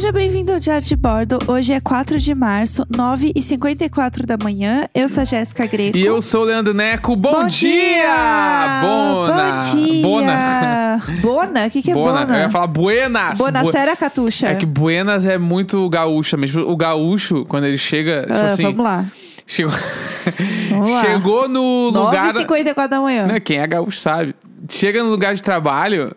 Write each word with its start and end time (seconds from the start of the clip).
Seja 0.00 0.12
bem-vindo 0.12 0.50
ao 0.50 0.58
Diário 0.58 0.86
de 0.88 0.96
Bordo. 0.96 1.38
Hoje 1.46 1.74
é 1.74 1.78
4 1.78 2.18
de 2.18 2.34
março, 2.34 2.86
9h54 2.86 4.24
da 4.24 4.38
manhã. 4.42 4.88
Eu 4.94 5.10
sou 5.10 5.20
a 5.20 5.26
Jéssica 5.26 5.66
Greco. 5.66 5.94
E 5.94 6.02
eu 6.02 6.22
sou 6.22 6.40
o 6.40 6.44
Leandro 6.46 6.72
Neco. 6.72 7.14
Bom, 7.14 7.42
Bom 7.42 7.46
dia! 7.46 8.80
Bona! 8.80 9.42
Bom 9.42 9.76
dia! 9.76 10.02
Bona! 10.02 11.00
Bona? 11.20 11.66
O 11.66 11.70
que, 11.70 11.82
que 11.82 11.90
é 11.90 11.94
bona? 11.94 12.22
Eu 12.34 12.40
ia 12.40 12.48
falar 12.48 12.66
buenas! 12.68 13.36
Bona, 13.36 13.62
Bu- 13.62 13.70
Catuxa? 13.98 14.46
É 14.48 14.54
que 14.54 14.64
buenas 14.64 15.26
é 15.26 15.36
muito 15.36 15.86
gaúcha 15.90 16.34
mesmo. 16.34 16.62
O 16.62 16.74
gaúcho, 16.78 17.44
quando 17.44 17.64
ele 17.64 17.76
chega, 17.76 18.22
tipo 18.22 18.32
Ah, 18.32 18.46
assim... 18.46 18.62
vamos 18.62 18.82
lá. 18.82 19.04
Chegou, 19.46 19.74
chegou 21.02 21.46
no 21.46 21.90
lugar... 21.90 22.32
9h54 22.32 22.88
da 22.88 23.00
manhã. 23.02 23.26
Né, 23.26 23.38
quem 23.38 23.58
é 23.58 23.66
gaúcho 23.66 24.00
sabe. 24.00 24.34
Chega 24.66 25.02
no 25.02 25.10
lugar 25.10 25.34
de 25.34 25.42
trabalho... 25.42 26.16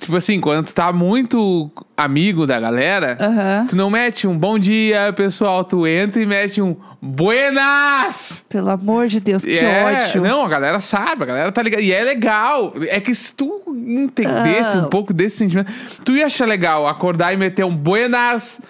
Tipo 0.00 0.16
assim, 0.16 0.40
quando 0.40 0.66
tu 0.66 0.74
tá 0.74 0.92
muito 0.92 1.70
amigo 1.96 2.46
da 2.46 2.58
galera, 2.58 3.16
Aham. 3.20 3.66
tu 3.68 3.76
não 3.76 3.90
mete 3.90 4.26
um 4.26 4.36
bom 4.36 4.58
dia, 4.58 5.12
pessoal. 5.14 5.62
Tu 5.62 5.86
entra 5.86 6.20
e 6.22 6.26
mete 6.26 6.60
um 6.62 6.74
buenas! 7.02 8.44
Pelo 8.48 8.70
amor 8.70 9.08
de 9.08 9.20
Deus, 9.20 9.44
que 9.44 9.58
é, 9.58 9.84
ótimo. 9.84 10.24
Não, 10.26 10.44
a 10.44 10.48
galera 10.48 10.80
sabe, 10.80 11.22
a 11.22 11.26
galera 11.26 11.52
tá 11.52 11.62
ligada. 11.62 11.82
E 11.82 11.92
é 11.92 12.02
legal. 12.02 12.72
É 12.88 13.00
que 13.00 13.14
se 13.14 13.34
tu 13.34 13.60
entendesse 13.68 14.76
Ah. 14.76 14.80
um 14.80 14.88
pouco 14.88 15.12
desse 15.12 15.36
sentimento, 15.36 15.70
tu 16.04 16.12
ia 16.16 16.26
achar 16.26 16.46
legal 16.46 16.86
acordar 16.86 17.32
e 17.32 17.36
meter 17.36 17.64
um 17.64 17.74
buenas. 17.74 18.60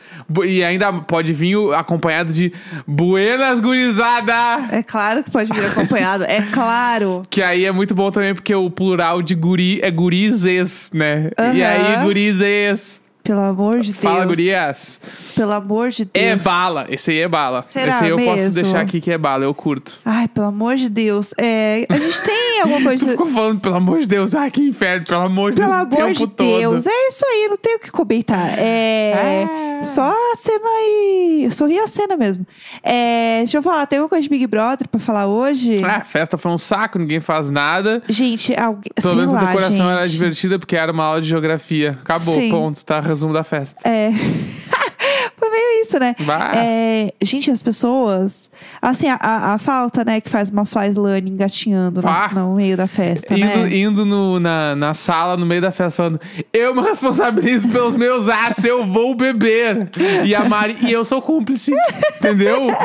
E 0.45 0.63
ainda 0.63 0.93
pode 0.93 1.33
vir 1.33 1.57
acompanhado 1.75 2.33
de 2.33 2.53
buenas 2.87 3.59
gurizada. 3.59 4.33
É 4.71 4.83
claro 4.83 5.23
que 5.25 5.31
pode 5.31 5.53
vir 5.53 5.65
acompanhado. 5.67 6.25
é 6.25 6.43
claro. 6.53 7.23
Que 7.29 7.43
aí 7.43 7.65
é 7.65 7.73
muito 7.73 7.95
bom 7.95 8.11
também, 8.11 8.35
porque 8.35 8.55
o 8.55 8.71
plural 8.71 9.23
de 9.23 9.35
guri 9.35 9.81
é 9.83 9.91
gurizes, 9.91 10.91
né? 10.95 11.31
E 11.55 11.63
Aham. 11.63 11.97
aí, 11.99 12.05
gurizes. 12.05 13.00
Pelo 13.31 13.43
amor 13.43 13.79
de 13.79 13.93
Deus. 13.93 14.03
Fala, 14.03 14.25
gurias. 14.27 15.01
Pelo 15.37 15.53
amor 15.53 15.91
de 15.91 16.05
Deus. 16.05 16.27
É 16.27 16.35
bala. 16.35 16.87
Esse 16.89 17.13
aí 17.13 17.21
é 17.21 17.29
bala. 17.29 17.63
Será 17.63 17.91
Esse 17.93 18.03
aí 18.05 18.11
eu 18.11 18.19
posso 18.19 18.31
mesmo? 18.43 18.55
deixar 18.55 18.81
aqui 18.81 19.01
que 19.01 19.09
é 19.09 19.17
bala, 19.17 19.45
eu 19.45 19.55
curto. 19.55 20.01
Ai, 20.05 20.27
pelo 20.27 20.49
amor 20.49 20.75
de 20.75 20.89
Deus. 20.91 21.33
É, 21.39 21.87
a 21.89 21.97
gente 21.97 22.23
tem 22.23 22.59
alguma 22.61 22.81
Tu 22.81 22.85
coisa. 22.85 23.07
ficou 23.09 23.27
falando, 23.27 23.61
pelo 23.61 23.77
amor 23.77 24.01
de 24.01 24.07
Deus, 24.07 24.35
ai 24.35 24.51
que 24.51 24.61
inferno, 24.61 25.07
pelo 25.07 25.23
amor 25.23 25.53
de 25.53 25.61
Pelo 25.61 25.71
Deus, 25.85 25.93
o 25.93 26.03
amor 26.03 26.13
de 26.13 26.27
todo. 26.27 26.59
Deus. 26.59 26.87
É 26.89 27.09
isso 27.09 27.25
aí, 27.25 27.47
não 27.49 27.57
tenho 27.57 27.77
o 27.77 27.81
que 27.81 27.91
comentar. 27.93 28.59
É. 28.59 29.47
Ah. 29.81 29.85
Só 29.85 30.11
a 30.11 30.37
cena 30.37 30.59
e. 30.65 31.43
Eu 31.45 31.51
sorri 31.53 31.79
a 31.79 31.87
cena 31.87 32.17
mesmo. 32.17 32.45
É, 32.83 33.39
deixa 33.39 33.59
eu 33.59 33.63
falar, 33.63 33.87
tem 33.87 33.99
alguma 34.01 34.09
coisa 34.11 34.23
de 34.25 34.29
Big 34.29 34.47
Brother 34.47 34.89
pra 34.89 34.99
falar 35.01 35.27
hoje? 35.29 35.83
Ah, 35.85 35.99
a 35.99 36.05
festa 36.05 36.37
foi 36.37 36.51
um 36.51 36.59
saco, 36.59 36.99
ninguém 36.99 37.21
faz 37.21 37.49
nada. 37.49 38.03
Gente, 38.09 38.55
alguém. 38.59 38.91
Pelo 39.01 39.15
menos 39.17 39.33
a 39.33 39.39
decoração 39.45 39.89
era 39.89 40.07
divertida 40.09 40.59
porque 40.59 40.75
era 40.77 40.91
uma 40.93 41.05
aula 41.05 41.23
de 41.23 41.29
geografia. 41.29 41.97
Acabou, 42.03 42.35
Sim. 42.35 42.51
ponto, 42.51 42.85
tá? 42.85 42.99
Resumo 43.21 43.35
da 43.35 43.45
festa. 43.45 43.87
É. 43.87 44.11
Foi 45.37 45.51
meio 45.51 45.83
isso, 45.83 45.99
né? 45.99 46.15
É, 46.55 47.13
gente, 47.23 47.51
as 47.51 47.63
pessoas. 47.63 48.51
Assim, 48.81 49.09
a, 49.09 49.15
a, 49.21 49.55
a 49.55 49.59
falta, 49.59 50.05
né, 50.05 50.21
que 50.21 50.29
faz 50.31 50.49
uma 50.51 50.65
fly 50.67 50.89
slane 50.89 51.31
engatinhando 51.31 52.01
no, 52.03 52.09
Bah. 52.09 52.31
no 52.33 52.55
meio 52.57 52.77
da 52.77 52.87
festa, 52.87 53.35
Indo, 53.35 53.47
né? 53.47 53.75
indo 53.77 54.05
no- 54.07 54.39
na, 54.41 54.75
na 54.77 54.95
sala, 54.95 55.37
no 55.37 55.45
meio 55.47 55.61
da 55.63 55.71
festa, 55.73 55.97
falando: 56.03 56.21
Eu 56.53 56.75
me 56.75 56.83
responsabilizo 56.83 57.69
pelos 57.69 57.95
meus 57.97 58.29
atos, 58.29 58.65
eu 58.65 58.87
vou 58.87 59.15
beber. 59.15 59.91
E 60.25 60.35
a 60.35 60.45
Mari, 60.45 60.77
e 60.83 60.93
eu 60.93 61.05
sou 61.05 61.21
cúmplice. 61.23 61.73
entendeu? 62.19 62.69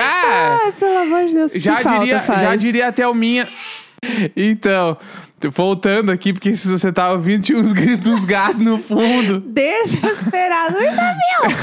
Ah, 0.00 0.58
Ai, 0.64 0.72
pelo 0.72 0.98
amor 0.98 1.26
de 1.26 1.34
Deus, 1.34 1.52
já, 1.56 1.82
diria, 1.82 2.18
já 2.20 2.56
diria 2.56 2.88
até 2.88 3.06
o 3.06 3.14
minha. 3.14 3.48
Então, 4.36 4.96
voltando 5.50 6.10
aqui, 6.10 6.32
porque 6.32 6.54
se 6.56 6.68
você 6.68 6.92
tá 6.92 7.12
ouvindo, 7.12 7.42
tinha 7.42 7.58
uns 7.58 7.72
gritos 7.72 8.10
dos 8.10 8.24
gatos 8.24 8.60
no 8.60 8.78
fundo. 8.78 9.40
Desesperado. 9.46 10.76
Luiz 10.76 10.90
Abel! 10.90 11.56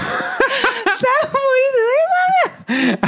tá 0.99 1.30
muito, 1.33 1.77
Luiz 1.87 2.11
Abel! 2.23 2.99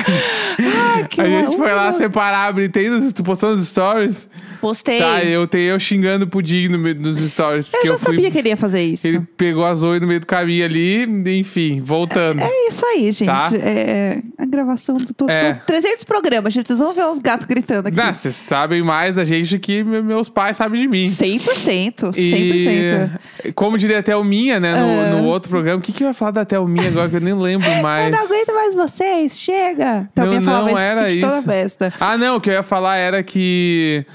Ai, 0.95 1.07
que 1.07 1.21
a 1.21 1.25
gente 1.25 1.57
foi 1.57 1.73
lá 1.73 1.91
separar 1.93 2.47
a 2.47 2.51
Britney, 2.51 2.89
postou 3.23 3.51
nos 3.51 3.67
stories. 3.67 4.29
Postei. 4.63 4.97
Tá, 4.97 5.21
eu 5.21 5.45
tenho 5.45 5.71
eu 5.71 5.79
xingando 5.79 6.23
o 6.23 6.27
Pudim 6.27 6.69
no 6.69 6.79
meio 6.79 6.95
dos 6.95 7.17
stories. 7.19 7.69
eu 7.73 7.85
já 7.85 7.93
eu, 7.93 7.97
fui, 7.99 8.15
sabia 8.15 8.31
que 8.31 8.37
ele 8.37 8.47
ia 8.47 8.55
fazer 8.55 8.81
isso. 8.81 9.05
Ele 9.05 9.19
pegou 9.35 9.65
a 9.65 9.73
Zoe 9.75 9.99
no 9.99 10.07
meio 10.07 10.21
do 10.21 10.25
caminho 10.25 10.63
ali, 10.63 11.03
enfim, 11.37 11.81
voltando. 11.81 12.39
É 12.41 12.67
isso 12.69 12.85
aí, 12.85 13.11
gente. 13.11 13.27
Tá. 13.27 13.49
É 13.53 14.19
a 14.37 14.45
gravação 14.45 14.95
do, 14.95 15.13
do, 15.17 15.29
É. 15.29 15.55
do 15.55 15.59
300 15.65 16.05
programas, 16.05 16.53
gente. 16.53 16.67
Vocês 16.67 16.79
vão 16.79 16.93
ver 16.93 17.05
uns 17.05 17.19
gatos 17.19 17.45
gritando 17.45 17.87
aqui. 17.87 17.97
Não, 17.97 18.13
vocês 18.13 18.35
sabem 18.35 18.81
mais 18.81 19.17
da 19.17 19.25
gente 19.25 19.59
que 19.59 19.83
me- 19.83 20.01
meus 20.01 20.29
pais 20.29 20.55
sabem 20.55 20.79
de 20.81 20.87
mim. 20.87 21.05
100%. 21.05 22.13
100%. 22.13 23.19
E 23.43 23.51
como 23.51 23.77
diria 23.77 23.99
a 23.99 24.03
Thelminha, 24.03 24.61
né, 24.61 24.71
no, 24.79 24.87
É. 24.87 25.09
no 25.21 25.25
outro 25.27 25.49
programa. 25.49 25.79
O 25.79 25.81
que, 25.81 25.91
que 25.91 26.03
eu 26.03 26.07
ia 26.07 26.13
falar 26.13 26.31
da 26.31 26.45
Thelminha 26.45 26.87
agora 26.87 27.09
que 27.09 27.17
eu 27.17 27.21
nem 27.21 27.33
lembro 27.33 27.69
mais? 27.81 28.05
Eu 28.13 28.17
não 28.17 28.25
aguento 28.25 28.53
mais 28.53 28.75
vocês, 28.75 29.37
chega. 29.39 30.07
Então, 30.13 30.25
Não, 30.25 30.41
não 30.41 30.63
mais 30.71 30.79
era 30.79 31.07
de 31.09 31.19
toda 31.19 31.33
a 31.35 31.37
isso. 31.39 31.45
festa. 31.47 31.93
Ah, 31.99 32.17
não, 32.17 32.37
o 32.37 32.41
que 32.41 32.49
eu 32.49 32.53
ia 32.53 32.63
falar 32.63 32.95
era 32.97 33.21
que. 33.23 34.05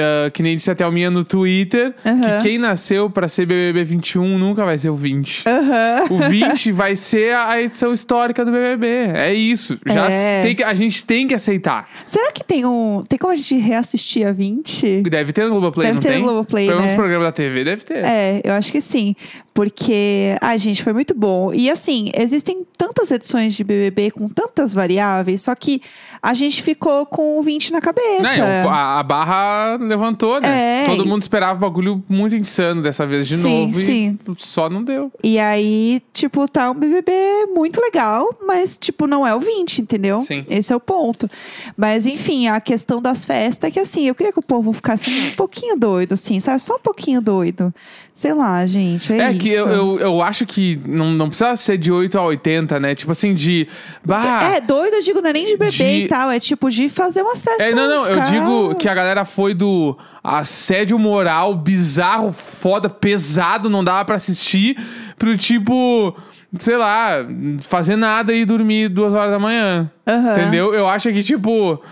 Ah, 0.00 0.30
que 0.30 0.42
nem 0.42 0.56
disse 0.56 0.70
a 0.70 0.74
Thelminha 0.74 1.10
no 1.10 1.24
Twitter, 1.24 1.94
que 2.02 2.42
quem 2.42 2.58
nasceu 2.58 3.08
pra 3.10 3.28
ser 3.28 3.46
BBB 3.46 3.84
21 3.84 4.38
nunca 4.38 4.64
vai 4.64 4.76
ser 4.78 4.90
o 4.90 4.96
20. 4.96 5.44
Aham. 5.46 6.04
O 6.10 6.18
20 6.28 6.72
vai 6.72 6.96
ser 6.96 7.34
a 7.34 7.60
edição 7.60 7.92
histórica 7.92 8.44
do 8.44 8.50
BBB. 8.52 8.86
É 9.14 9.32
isso. 9.34 9.78
Já 9.86 10.10
É. 10.10 10.42
tem 10.42 10.56
que, 10.56 10.62
a 10.62 10.74
gente 10.74 11.04
tem 11.04 11.26
que 11.28 11.34
aceitar. 11.34 11.88
Será 12.06 12.32
que 12.32 12.42
tem 12.44 12.64
um. 12.64 13.02
Tem 13.08 13.18
como 13.18 13.32
a 13.32 13.36
gente 13.36 13.56
reassistir 13.56 14.26
a 14.26 14.32
20? 14.32 15.02
Deve 15.02 15.32
ter 15.32 15.44
no 15.44 15.50
Globoplay, 15.50 15.86
Deve 15.88 15.94
não 15.96 16.02
ter 16.02 16.08
no 16.08 16.14
tem? 16.14 16.22
Globoplay, 16.22 16.66
Pelo 16.66 16.76
menos 16.78 16.90
né? 16.92 16.96
programa 16.96 17.24
da 17.24 17.32
TV 17.32 17.64
deve 17.64 17.82
ter. 17.84 18.04
É, 18.04 18.40
eu 18.44 18.52
acho 18.52 18.70
que 18.72 18.80
sim. 18.80 19.14
Porque, 19.54 20.36
ai, 20.40 20.56
gente, 20.56 20.84
foi 20.84 20.92
muito 20.92 21.14
bom. 21.14 21.52
E 21.52 21.68
assim, 21.68 22.12
existem 22.16 22.64
tantas 22.76 23.10
edições 23.10 23.54
de 23.56 23.64
BBB 23.64 24.12
com 24.12 24.28
tantas 24.28 24.72
variáveis, 24.72 25.42
só 25.42 25.52
que 25.54 25.82
a 26.22 26.32
gente 26.32 26.62
ficou 26.62 27.04
com 27.06 27.38
o 27.38 27.42
20 27.42 27.72
na 27.72 27.80
cabeça. 27.80 28.22
Não, 28.36 28.70
a, 28.70 29.00
a 29.00 29.02
barra 29.02 29.76
levantou, 29.88 30.40
né? 30.40 30.82
É, 30.82 30.84
Todo 30.84 31.04
e- 31.04 31.08
mundo 31.08 31.22
esperava 31.22 31.54
um 31.56 31.60
bagulho 31.60 32.04
muito 32.08 32.36
insano 32.36 32.80
dessa 32.82 33.06
vez 33.06 33.26
de 33.26 33.36
Sim, 33.38 33.42
novo 33.66 33.74
sim. 33.80 34.18
e 34.28 34.34
só 34.38 34.68
não 34.70 34.82
deu. 34.84 35.10
E 35.22 35.38
aí, 35.38 36.02
tipo, 36.12 36.46
tá 36.46 36.70
um 36.70 36.74
BBB 36.74 37.12
muito 37.54 37.80
legal, 37.80 38.28
mas, 38.46 38.76
tipo, 38.78 39.06
não 39.06 39.26
é 39.26 39.34
o 39.34 39.40
20, 39.40 39.78
entendeu? 39.80 40.20
Sim. 40.20 40.44
Esse 40.48 40.72
é 40.72 40.76
o 40.76 40.80
ponto. 40.80 41.28
Mas, 41.76 42.06
enfim, 42.06 42.48
a 42.48 42.60
questão 42.60 43.00
das 43.02 43.24
festas 43.24 43.68
é 43.68 43.70
que, 43.70 43.80
assim, 43.80 44.06
eu 44.06 44.14
queria 44.14 44.32
que 44.32 44.38
o 44.38 44.42
povo 44.42 44.72
ficasse 44.72 45.10
um 45.10 45.30
pouquinho 45.32 45.76
doido, 45.76 46.12
assim, 46.14 46.38
sabe? 46.40 46.60
Só 46.62 46.76
um 46.76 46.80
pouquinho 46.80 47.20
doido. 47.20 47.72
Sei 48.14 48.34
lá, 48.34 48.66
gente, 48.66 49.12
é, 49.12 49.18
É, 49.30 49.34
que 49.34 49.48
eu, 49.48 49.68
eu, 49.68 50.00
eu 50.00 50.22
acho 50.22 50.44
que 50.44 50.80
não, 50.84 51.12
não 51.12 51.28
precisa 51.28 51.54
ser 51.54 51.78
de 51.78 51.92
8 51.92 52.18
a 52.18 52.22
80, 52.24 52.80
né? 52.80 52.92
Tipo 52.92 53.12
assim, 53.12 53.32
de. 53.32 53.68
Bah, 54.04 54.54
É, 54.56 54.60
doido, 54.60 54.94
eu 54.94 55.00
digo, 55.02 55.20
não 55.20 55.30
é 55.30 55.32
nem 55.32 55.46
de 55.46 55.52
beber 55.56 55.70
de- 55.70 55.84
e 55.84 56.08
tal, 56.08 56.28
é 56.28 56.40
tipo 56.40 56.68
de 56.68 56.88
fazer 56.88 57.22
umas 57.22 57.40
festas. 57.44 57.64
É, 57.64 57.72
não, 57.72 57.88
não, 57.88 58.04
eu 58.06 58.14
ficar- 58.14 58.24
digo 58.24 58.74
que 58.74 58.88
a 58.88 58.94
galera 58.94 59.24
foi 59.24 59.54
do 59.54 59.68
assédio 60.22 60.98
moral 60.98 61.54
bizarro, 61.54 62.32
foda, 62.32 62.88
pesado, 62.88 63.70
não 63.70 63.82
dava 63.84 64.04
pra 64.04 64.16
assistir, 64.16 64.76
pro 65.18 65.36
tipo, 65.36 66.16
sei 66.58 66.76
lá, 66.76 67.26
fazer 67.60 67.96
nada 67.96 68.32
e 68.32 68.44
dormir 68.44 68.88
duas 68.88 69.12
horas 69.12 69.30
da 69.30 69.38
manhã. 69.38 69.90
Aham. 70.06 70.32
Entendeu? 70.32 70.74
Eu 70.74 70.88
acho 70.88 71.12
que, 71.12 71.22
tipo. 71.22 71.82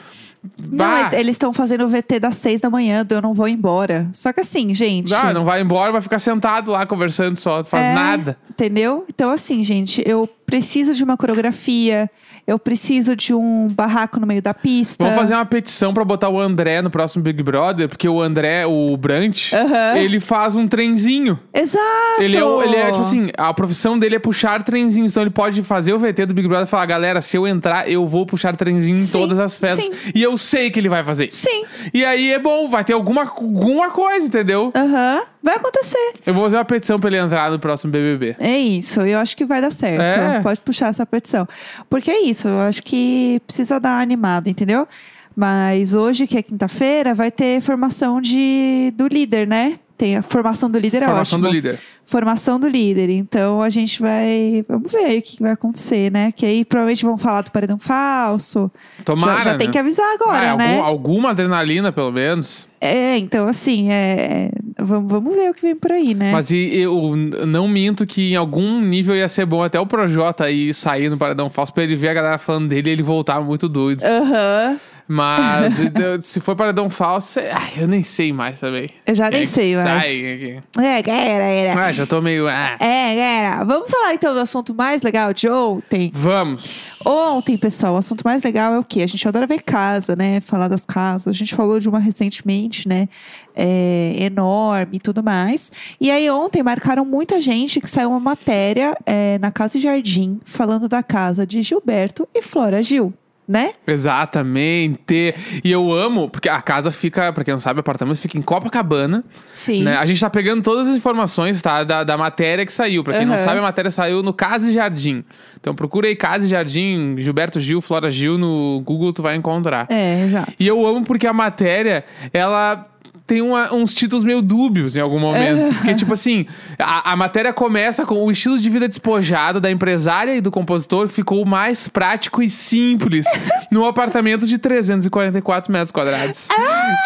Não, 0.60 0.76
bah, 0.76 1.02
mas 1.02 1.12
eles 1.12 1.34
estão 1.34 1.52
fazendo 1.52 1.84
o 1.84 1.88
VT 1.88 2.20
das 2.20 2.36
seis 2.36 2.60
da 2.60 2.70
manhã, 2.70 3.04
do 3.04 3.16
eu 3.16 3.22
não 3.22 3.34
vou 3.34 3.48
embora. 3.48 4.08
Só 4.12 4.32
que 4.32 4.40
assim, 4.40 4.72
gente. 4.74 5.12
ah, 5.12 5.32
não 5.32 5.44
vai 5.44 5.60
embora, 5.60 5.90
vai 5.90 6.00
ficar 6.00 6.18
sentado 6.18 6.70
lá 6.70 6.86
conversando 6.86 7.36
só, 7.36 7.58
não 7.58 7.64
faz 7.64 7.84
é, 7.84 7.94
nada. 7.94 8.38
Entendeu? 8.48 9.04
Então, 9.08 9.30
assim, 9.30 9.62
gente, 9.62 10.02
eu 10.06 10.28
preciso 10.46 10.94
de 10.94 11.02
uma 11.02 11.16
coreografia, 11.16 12.08
eu 12.46 12.58
preciso 12.58 13.16
de 13.16 13.34
um 13.34 13.66
barraco 13.68 14.20
no 14.20 14.26
meio 14.26 14.40
da 14.40 14.54
pista. 14.54 15.02
Vamos 15.02 15.18
fazer 15.18 15.34
uma 15.34 15.44
petição 15.44 15.92
pra 15.92 16.04
botar 16.04 16.28
o 16.28 16.40
André 16.40 16.80
no 16.80 16.88
próximo 16.88 17.22
Big 17.24 17.42
Brother, 17.42 17.88
porque 17.88 18.08
o 18.08 18.22
André, 18.22 18.64
o 18.64 18.96
Brant, 18.96 19.52
Aham. 19.52 19.98
ele 19.98 20.20
faz 20.20 20.54
um 20.54 20.68
trenzinho. 20.68 21.38
Exato! 21.52 21.82
Ele 22.20 22.36
é, 22.38 22.40
ele 22.64 22.76
é, 22.76 22.86
tipo 22.86 23.00
assim, 23.00 23.30
a 23.36 23.52
profissão 23.52 23.98
dele 23.98 24.16
é 24.16 24.18
puxar 24.18 24.62
trenzinhos. 24.62 25.12
Então 25.12 25.22
ele 25.22 25.30
pode 25.30 25.62
fazer 25.64 25.92
o 25.92 25.98
VT 25.98 26.26
do 26.26 26.34
Big 26.34 26.46
Brother 26.46 26.66
e 26.66 26.70
falar: 26.70 26.86
galera, 26.86 27.20
se 27.20 27.36
eu 27.36 27.46
entrar, 27.46 27.90
eu 27.90 28.06
vou 28.06 28.24
puxar 28.24 28.54
trenzinho 28.54 28.96
em 28.96 29.00
Sim, 29.00 29.18
todas 29.18 29.38
as 29.38 29.56
festas. 29.58 29.84
sim. 29.86 30.12
E 30.14 30.22
eu 30.22 30.38
sei 30.38 30.70
que 30.70 30.78
ele 30.78 30.88
vai 30.88 31.02
fazer. 31.02 31.30
Sim. 31.32 31.64
E 31.92 32.04
aí 32.04 32.32
é 32.32 32.38
bom, 32.38 32.68
vai 32.68 32.84
ter 32.84 32.92
alguma, 32.92 33.22
alguma 33.22 33.90
coisa, 33.90 34.26
entendeu? 34.26 34.72
Aham. 34.74 35.22
Vai 35.46 35.54
acontecer. 35.58 36.14
Eu 36.26 36.34
vou 36.34 36.42
fazer 36.42 36.56
uma 36.56 36.64
petição 36.64 36.98
pra 36.98 37.08
ele 37.08 37.18
entrar 37.18 37.52
no 37.52 37.58
próximo 37.60 37.92
BBB. 37.92 38.34
É 38.40 38.58
isso, 38.58 39.00
eu 39.02 39.16
acho 39.20 39.36
que 39.36 39.44
vai 39.44 39.60
dar 39.62 39.70
certo. 39.70 40.02
É. 40.02 40.40
Pode 40.42 40.60
puxar 40.60 40.88
essa 40.88 41.06
petição. 41.06 41.46
Porque 41.88 42.10
é 42.10 42.20
isso, 42.22 42.48
eu 42.48 42.58
acho 42.62 42.82
que 42.82 43.40
precisa 43.46 43.78
dar 43.78 43.90
uma 43.90 44.02
animada, 44.02 44.50
entendeu? 44.50 44.88
Mas 45.36 45.94
hoje, 45.94 46.26
que 46.26 46.36
é 46.36 46.42
quinta-feira, 46.42 47.14
vai 47.14 47.30
ter 47.30 47.60
formação 47.60 48.20
de, 48.20 48.92
do 48.96 49.06
líder, 49.06 49.46
né? 49.46 49.78
Tem 49.96 50.16
a 50.16 50.22
formação 50.22 50.68
do 50.70 50.78
líder, 50.78 51.02
é 51.02 51.06
Formação 51.06 51.40
do 51.40 51.48
líder. 51.48 51.78
Formação 52.04 52.60
do 52.60 52.68
líder. 52.68 53.08
Então 53.08 53.62
a 53.62 53.70
gente 53.70 54.00
vai. 54.00 54.62
Vamos 54.68 54.92
ver 54.92 55.04
aí 55.04 55.18
o 55.20 55.22
que 55.22 55.40
vai 55.42 55.52
acontecer, 55.52 56.10
né? 56.12 56.32
Que 56.32 56.44
aí 56.44 56.64
provavelmente 56.66 57.04
vão 57.04 57.16
falar 57.16 57.40
do 57.42 57.50
paredão 57.50 57.78
falso. 57.78 58.70
Tomara. 59.04 59.38
já 59.38 59.52
já 59.52 59.56
tem 59.58 59.68
né? 59.68 59.72
que 59.72 59.78
avisar 59.78 60.06
agora, 60.14 60.52
Ah, 60.52 60.56
né? 60.56 60.74
algum- 60.76 60.84
alguma 60.84 61.30
adrenalina, 61.30 61.90
pelo 61.92 62.12
menos. 62.12 62.68
É, 62.78 63.16
então 63.16 63.48
assim, 63.48 63.90
é, 63.90 64.50
vamos, 64.78 65.10
vamos 65.10 65.34
ver 65.34 65.50
o 65.50 65.54
que 65.54 65.62
vem 65.62 65.74
por 65.76 65.92
aí, 65.92 66.14
né? 66.14 66.32
Mas 66.32 66.50
e- 66.50 66.76
eu 66.78 67.14
não 67.46 67.66
minto 67.68 68.06
que 68.06 68.32
em 68.32 68.36
algum 68.36 68.80
nível 68.80 69.14
ia 69.16 69.28
ser 69.28 69.46
bom 69.46 69.62
até 69.62 69.78
o 69.80 69.86
Projota 69.86 70.44
aí 70.44 70.72
sair 70.74 71.08
no 71.08 71.16
Paredão 71.18 71.48
Falso 71.50 71.72
pra 71.72 71.82
ele 71.84 71.96
ver 71.96 72.08
a 72.08 72.14
galera 72.14 72.38
falando 72.38 72.68
dele 72.68 72.90
e 72.90 72.92
ele 72.92 73.02
voltar 73.02 73.40
muito 73.40 73.68
doido. 73.68 74.02
Aham. 74.02 74.76
Mas 75.08 75.80
se 76.22 76.40
for 76.40 76.56
Paredão 76.56 76.90
Falso, 76.90 77.38
ai, 77.40 77.74
eu 77.78 77.88
nem 77.88 78.02
sei 78.02 78.32
mais 78.32 78.60
também. 78.60 78.90
Eu 79.06 79.14
já 79.14 79.30
nem 79.30 79.42
é 79.42 79.46
sei 79.46 79.76
mais. 79.76 79.86
sai 80.02 80.34
aqui? 80.34 80.60
É, 80.78 81.02
galera, 81.02 81.44
galera. 81.44 81.84
Ah, 81.86 81.92
já 81.92 82.06
tô 82.06 82.20
meio. 82.20 82.48
ah. 82.48 82.76
É, 82.80 83.14
galera. 83.14 83.64
Vamos 83.64 83.90
falar 83.90 84.14
então 84.14 84.34
do 84.34 84.40
assunto 84.40 84.74
mais 84.74 85.02
legal 85.02 85.32
de 85.32 85.48
ontem. 85.48 86.10
Vamos. 86.12 86.96
Ontem, 87.04 87.56
pessoal, 87.56 87.94
o 87.94 87.98
assunto 87.98 88.22
mais 88.24 88.42
legal 88.42 88.74
é 88.74 88.78
o 88.78 88.84
quê? 88.84 89.02
A 89.02 89.06
gente 89.06 89.26
adora 89.28 89.46
ver 89.46 89.62
casa, 89.62 90.16
né? 90.16 90.40
Falar 90.40 90.66
das 90.66 90.84
casas. 90.84 91.28
A 91.28 91.38
gente 91.38 91.54
falou 91.54 91.78
de 91.78 91.88
uma 91.88 92.00
recentemente, 92.00 92.88
né? 92.88 93.08
É, 93.54 94.14
enorme 94.18 94.96
e 94.96 95.00
tudo 95.00 95.22
mais. 95.22 95.70
E 96.00 96.10
aí, 96.10 96.28
ontem 96.30 96.62
marcaram 96.62 97.04
muita 97.04 97.40
gente 97.40 97.80
que 97.80 97.88
saiu 97.88 98.10
uma 98.10 98.20
matéria 98.20 98.96
é, 99.06 99.38
na 99.38 99.50
Casa 99.52 99.78
e 99.78 99.80
Jardim 99.80 100.40
falando 100.44 100.88
da 100.88 101.02
casa 101.02 101.46
de 101.46 101.62
Gilberto 101.62 102.28
e 102.34 102.42
Flora 102.42 102.82
Gil, 102.82 103.14
né? 103.46 103.72
Exatamente. 103.86 105.34
E 105.62 105.70
eu 105.70 105.92
amo, 105.92 106.28
porque 106.28 106.48
a 106.48 106.60
casa 106.60 106.90
fica, 106.90 107.32
pra 107.32 107.44
quem 107.44 107.52
não 107.52 107.60
sabe, 107.60 107.78
o 107.78 107.80
apartamento 107.80 108.18
fica 108.18 108.36
em 108.36 108.42
Copacabana. 108.42 109.24
Sim. 109.54 109.82
Né? 109.84 109.96
A 109.96 110.04
gente 110.06 110.20
tá 110.20 110.28
pegando 110.28 110.62
todas 110.62 110.88
as 110.88 110.96
informações, 110.96 111.60
tá? 111.62 111.84
Da, 111.84 112.04
da 112.04 112.16
matéria 112.16 112.66
que 112.66 112.72
saiu. 112.72 113.04
Pra 113.04 113.14
quem 113.18 113.26
não 113.26 113.34
Aham. 113.34 113.44
sabe, 113.44 113.58
a 113.58 113.62
matéria 113.62 113.90
saiu 113.90 114.22
no 114.22 114.32
Casa 114.32 114.70
e 114.70 114.74
Jardim. 114.74 115.24
Então 115.60 115.74
procura 115.74 116.08
aí 116.08 116.16
Casa 116.16 116.44
e 116.44 116.48
Jardim, 116.48 117.16
Gilberto 117.18 117.60
Gil, 117.60 117.80
Flora 117.80 118.10
Gil 118.10 118.36
no 118.36 118.80
Google, 118.84 119.12
tu 119.12 119.22
vai 119.22 119.36
encontrar. 119.36 119.86
É, 119.90 120.22
exato. 120.22 120.52
E 120.58 120.66
eu 120.66 120.86
amo 120.86 121.04
porque 121.04 121.26
a 121.26 121.32
matéria, 121.32 122.04
ela 122.32 122.84
tem 123.26 123.42
uma- 123.42 123.74
uns 123.74 123.92
títulos 123.92 124.24
meio 124.24 124.40
dúbios 124.40 124.96
em 124.96 125.00
algum 125.00 125.18
momento. 125.18 125.74
Porque, 125.74 125.94
tipo 125.94 126.12
assim, 126.12 126.46
a, 126.78 127.12
a 127.12 127.16
matéria 127.16 127.52
começa 127.52 128.06
com 128.06 128.24
o 128.24 128.30
estilo 128.30 128.58
de 128.58 128.70
vida 128.70 128.86
despojado 128.86 129.60
da 129.60 129.70
empresária 129.70 130.34
e 130.36 130.40
do 130.40 130.50
compositor 130.50 131.08
ficou 131.08 131.44
mais 131.44 131.88
prático 131.88 132.42
e 132.42 132.48
simples 132.48 133.26
no 133.70 133.84
apartamento 133.86 134.46
de 134.46 134.58
344 134.58 135.72
metros 135.72 135.90
quadrados. 135.90 136.48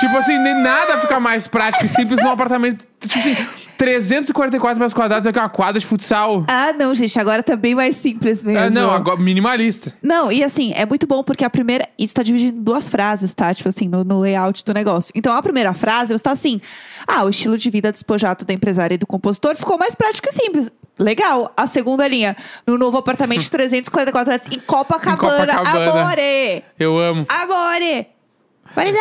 Tipo 0.01 0.17
assim, 0.19 0.39
nem 0.39 0.55
nada 0.63 0.99
fica 0.99 1.19
mais 1.19 1.47
prático 1.47 1.85
e 1.85 1.89
simples 1.89 2.23
num 2.23 2.31
apartamento. 2.31 2.85
Tipo 3.01 3.19
assim, 3.19 3.37
344 3.79 4.79
metros 4.79 4.93
quadrados 4.93 5.27
é 5.27 5.33
que 5.33 5.39
é 5.39 5.43
uma 5.43 5.49
quadra 5.49 5.81
de 5.81 5.87
futsal. 5.87 6.45
Ah, 6.49 6.73
não, 6.75 6.95
gente, 6.95 7.19
agora 7.19 7.43
tá 7.43 7.57
bem 7.57 7.75
mais 7.75 7.97
simples 7.97 8.43
mesmo. 8.43 8.61
Ah, 8.61 8.69
não, 8.69 8.91
agora 8.91 9.19
minimalista. 9.19 9.95
Não, 10.03 10.31
e 10.31 10.45
assim, 10.45 10.73
é 10.75 10.85
muito 10.85 11.07
bom 11.07 11.23
porque 11.23 11.45
a 11.45 11.51
primeira. 11.51 11.89
Isso 11.99 12.15
tá 12.15 12.23
dividido 12.23 12.59
em 12.59 12.63
duas 12.63 12.91
frases, 12.91 13.33
tá? 13.33 13.55
Tipo 13.55 13.71
assim, 13.71 13.89
no, 13.89 14.05
no 14.05 14.21
layout 14.21 14.63
do 14.65 14.75
negócio. 14.75 15.13
Então, 15.15 15.35
a 15.35 15.41
primeira 15.41 15.73
frase 15.73 16.13
está 16.13 16.31
assim: 16.31 16.61
Ah, 17.07 17.25
o 17.25 17.31
estilo 17.31 17.57
de 17.57 17.71
vida 17.71 17.91
despojado 17.91 18.45
da 18.45 18.53
empresária 18.53 18.95
e 18.95 18.99
do 18.99 19.07
compositor 19.07 19.57
ficou 19.57 19.79
mais 19.79 19.95
prático 19.95 20.29
e 20.29 20.33
simples. 20.33 20.71
Legal. 20.99 21.51
A 21.57 21.67
segunda 21.67 22.07
linha, 22.07 22.37
no 22.67 22.77
novo 22.77 22.99
apartamento 22.99 23.41
de 23.41 23.49
344 23.51 24.31
metros 24.31 24.55
em 24.55 24.61
Copacabana. 24.61 25.45
Em 25.45 25.57
Copacabana. 25.57 25.91
Amore! 26.03 26.65
Eu 26.79 26.99
amo. 26.99 27.25
Amore! 27.29 28.07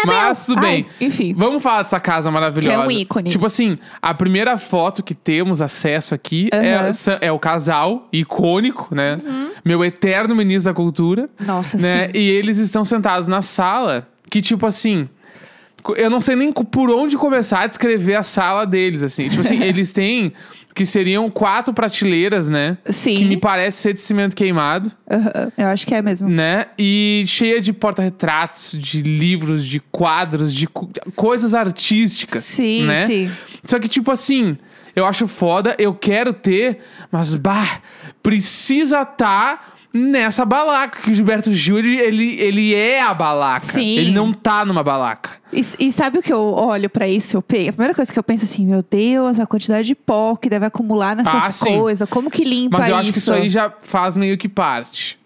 Mas 0.06 0.46
tudo 0.46 0.60
Ai, 0.60 0.66
bem. 0.66 0.86
enfim. 1.08 1.34
Vamos 1.38 1.62
falar 1.62 1.84
dessa 1.84 2.00
casa 2.00 2.30
maravilhosa. 2.32 2.70
Que 2.70 2.84
é 2.84 2.86
um 2.86 2.92
ícone. 2.92 3.30
Tipo 3.30 3.46
assim, 3.46 3.78
a 4.02 4.14
primeira 4.14 4.58
foto 4.58 5.04
que 5.04 5.14
temos 5.14 5.62
acesso 5.62 6.14
aqui 6.16 6.50
é. 6.52 6.86
Uhum. 6.86 6.94
sa- 6.94 7.18
é 7.22 7.32
o 7.32 7.40
casal 7.40 8.08
icônico, 8.12 8.94
né? 8.94 9.18
Meu 9.64 9.84
eterno 9.84 10.36
ministro 10.36 10.72
da 10.72 10.76
cultura. 10.76 11.30
Nossa, 11.40 11.78
né? 11.78 12.06
sim. 12.08 12.12
E 12.20 12.30
eles 12.30 12.58
estão 12.58 12.84
sentados 12.84 13.28
na 13.28 13.42
sala 13.42 14.08
que, 14.30 14.42
tipo 14.42 14.66
assim. 14.66 15.08
Eu 15.98 16.10
não 16.10 16.20
sei 16.22 16.36
nem 16.36 16.52
por 16.52 16.90
onde 16.92 17.18
começar 17.18 17.62
a 17.62 17.68
descrever 17.68 18.16
a 18.16 18.24
sala 18.24 18.66
deles, 18.66 19.02
assim. 19.04 19.30
Tipo 19.30 19.42
assim, 19.42 19.62
eles 19.64 19.92
têm 19.92 20.34
que 20.76 20.86
seriam 20.86 21.30
quatro 21.30 21.74
prateleiras, 21.74 22.48
né? 22.48 22.78
Sim. 22.90 23.16
Que 23.18 23.26
me 23.26 23.38
parece 23.38 23.82
ser 23.82 23.94
de 23.94 24.02
cimento 24.02 24.34
queimado 24.36 24.90
Aham, 25.12 25.52
Eu 25.58 25.68
acho 25.68 25.86
que 25.86 25.94
é 25.94 26.02
mesmo. 26.02 26.30
né? 26.30 26.68
E 26.78 27.24
cheia 27.28 27.60
de 27.60 27.74
porta-retratos, 27.74 28.72
de 28.78 29.02
livros, 29.02 29.66
de 29.66 29.80
quadros, 29.80 30.54
de 30.54 30.68
co- 30.68 30.88
coisas 31.16 31.54
artísticas. 31.54 32.44
Sim, 32.46 32.86
né? 32.86 33.06
sim. 33.08 33.32
Só 33.64 33.78
que, 33.80 33.88
tipo 33.90 34.10
assim, 34.12 34.58
eu 34.96 35.06
acho 35.06 35.28
foda, 35.28 35.76
eu 35.80 35.94
quero 35.94 36.32
ter, 36.34 36.80
mas 37.12 37.36
bah, 37.36 37.82
precisa 38.24 39.04
tá 39.04 39.60
nessa 39.94 40.46
balaca. 40.46 41.02
Que 41.02 41.12
o 41.12 41.14
Gilberto 41.14 41.52
Gil, 41.52 41.78
ele, 41.80 41.98
ele, 41.98 42.40
ele 42.40 42.76
é 42.76 43.02
a 43.02 43.14
balaca. 43.14 43.60
Sim. 43.66 43.98
Ele 43.98 44.12
não 44.12 44.32
tá 44.32 44.64
numa 44.66 44.84
balaca. 44.84 45.32
E, 45.52 45.62
e 45.80 45.92
sabe 45.92 46.20
o 46.20 46.22
que 46.22 46.32
eu 46.32 46.40
olho 46.54 46.90
pra 46.90 47.08
isso? 47.08 47.36
Eu 47.36 47.42
penso, 47.42 47.70
a 47.70 47.74
primeira 47.74 47.94
coisa 47.96 48.12
que 48.14 48.18
eu 48.20 48.24
penso 48.24 48.46
assim, 48.46 48.66
meu 48.66 48.84
Deus, 48.90 49.40
a 49.40 49.46
quantidade 49.48 49.88
de 49.88 49.96
pó 49.96 50.36
que 50.36 50.50
deve 50.50 50.66
acumular 50.66 51.16
nessas 51.16 51.34
Ah, 51.34 51.52
sim. 51.52 51.78
coisas. 51.80 52.10
Como 52.10 52.30
que 52.30 52.44
limpa 52.44 52.78
Mas 52.78 52.90
eu 52.90 52.96
isso? 52.96 53.02
acho 53.02 53.12
que 53.14 53.18
isso 53.20 53.34
aí 53.34 53.50
já 53.50 53.72
faz 53.82 54.16
meio 54.16 54.38
que 54.38 54.48
parte. 54.48 55.19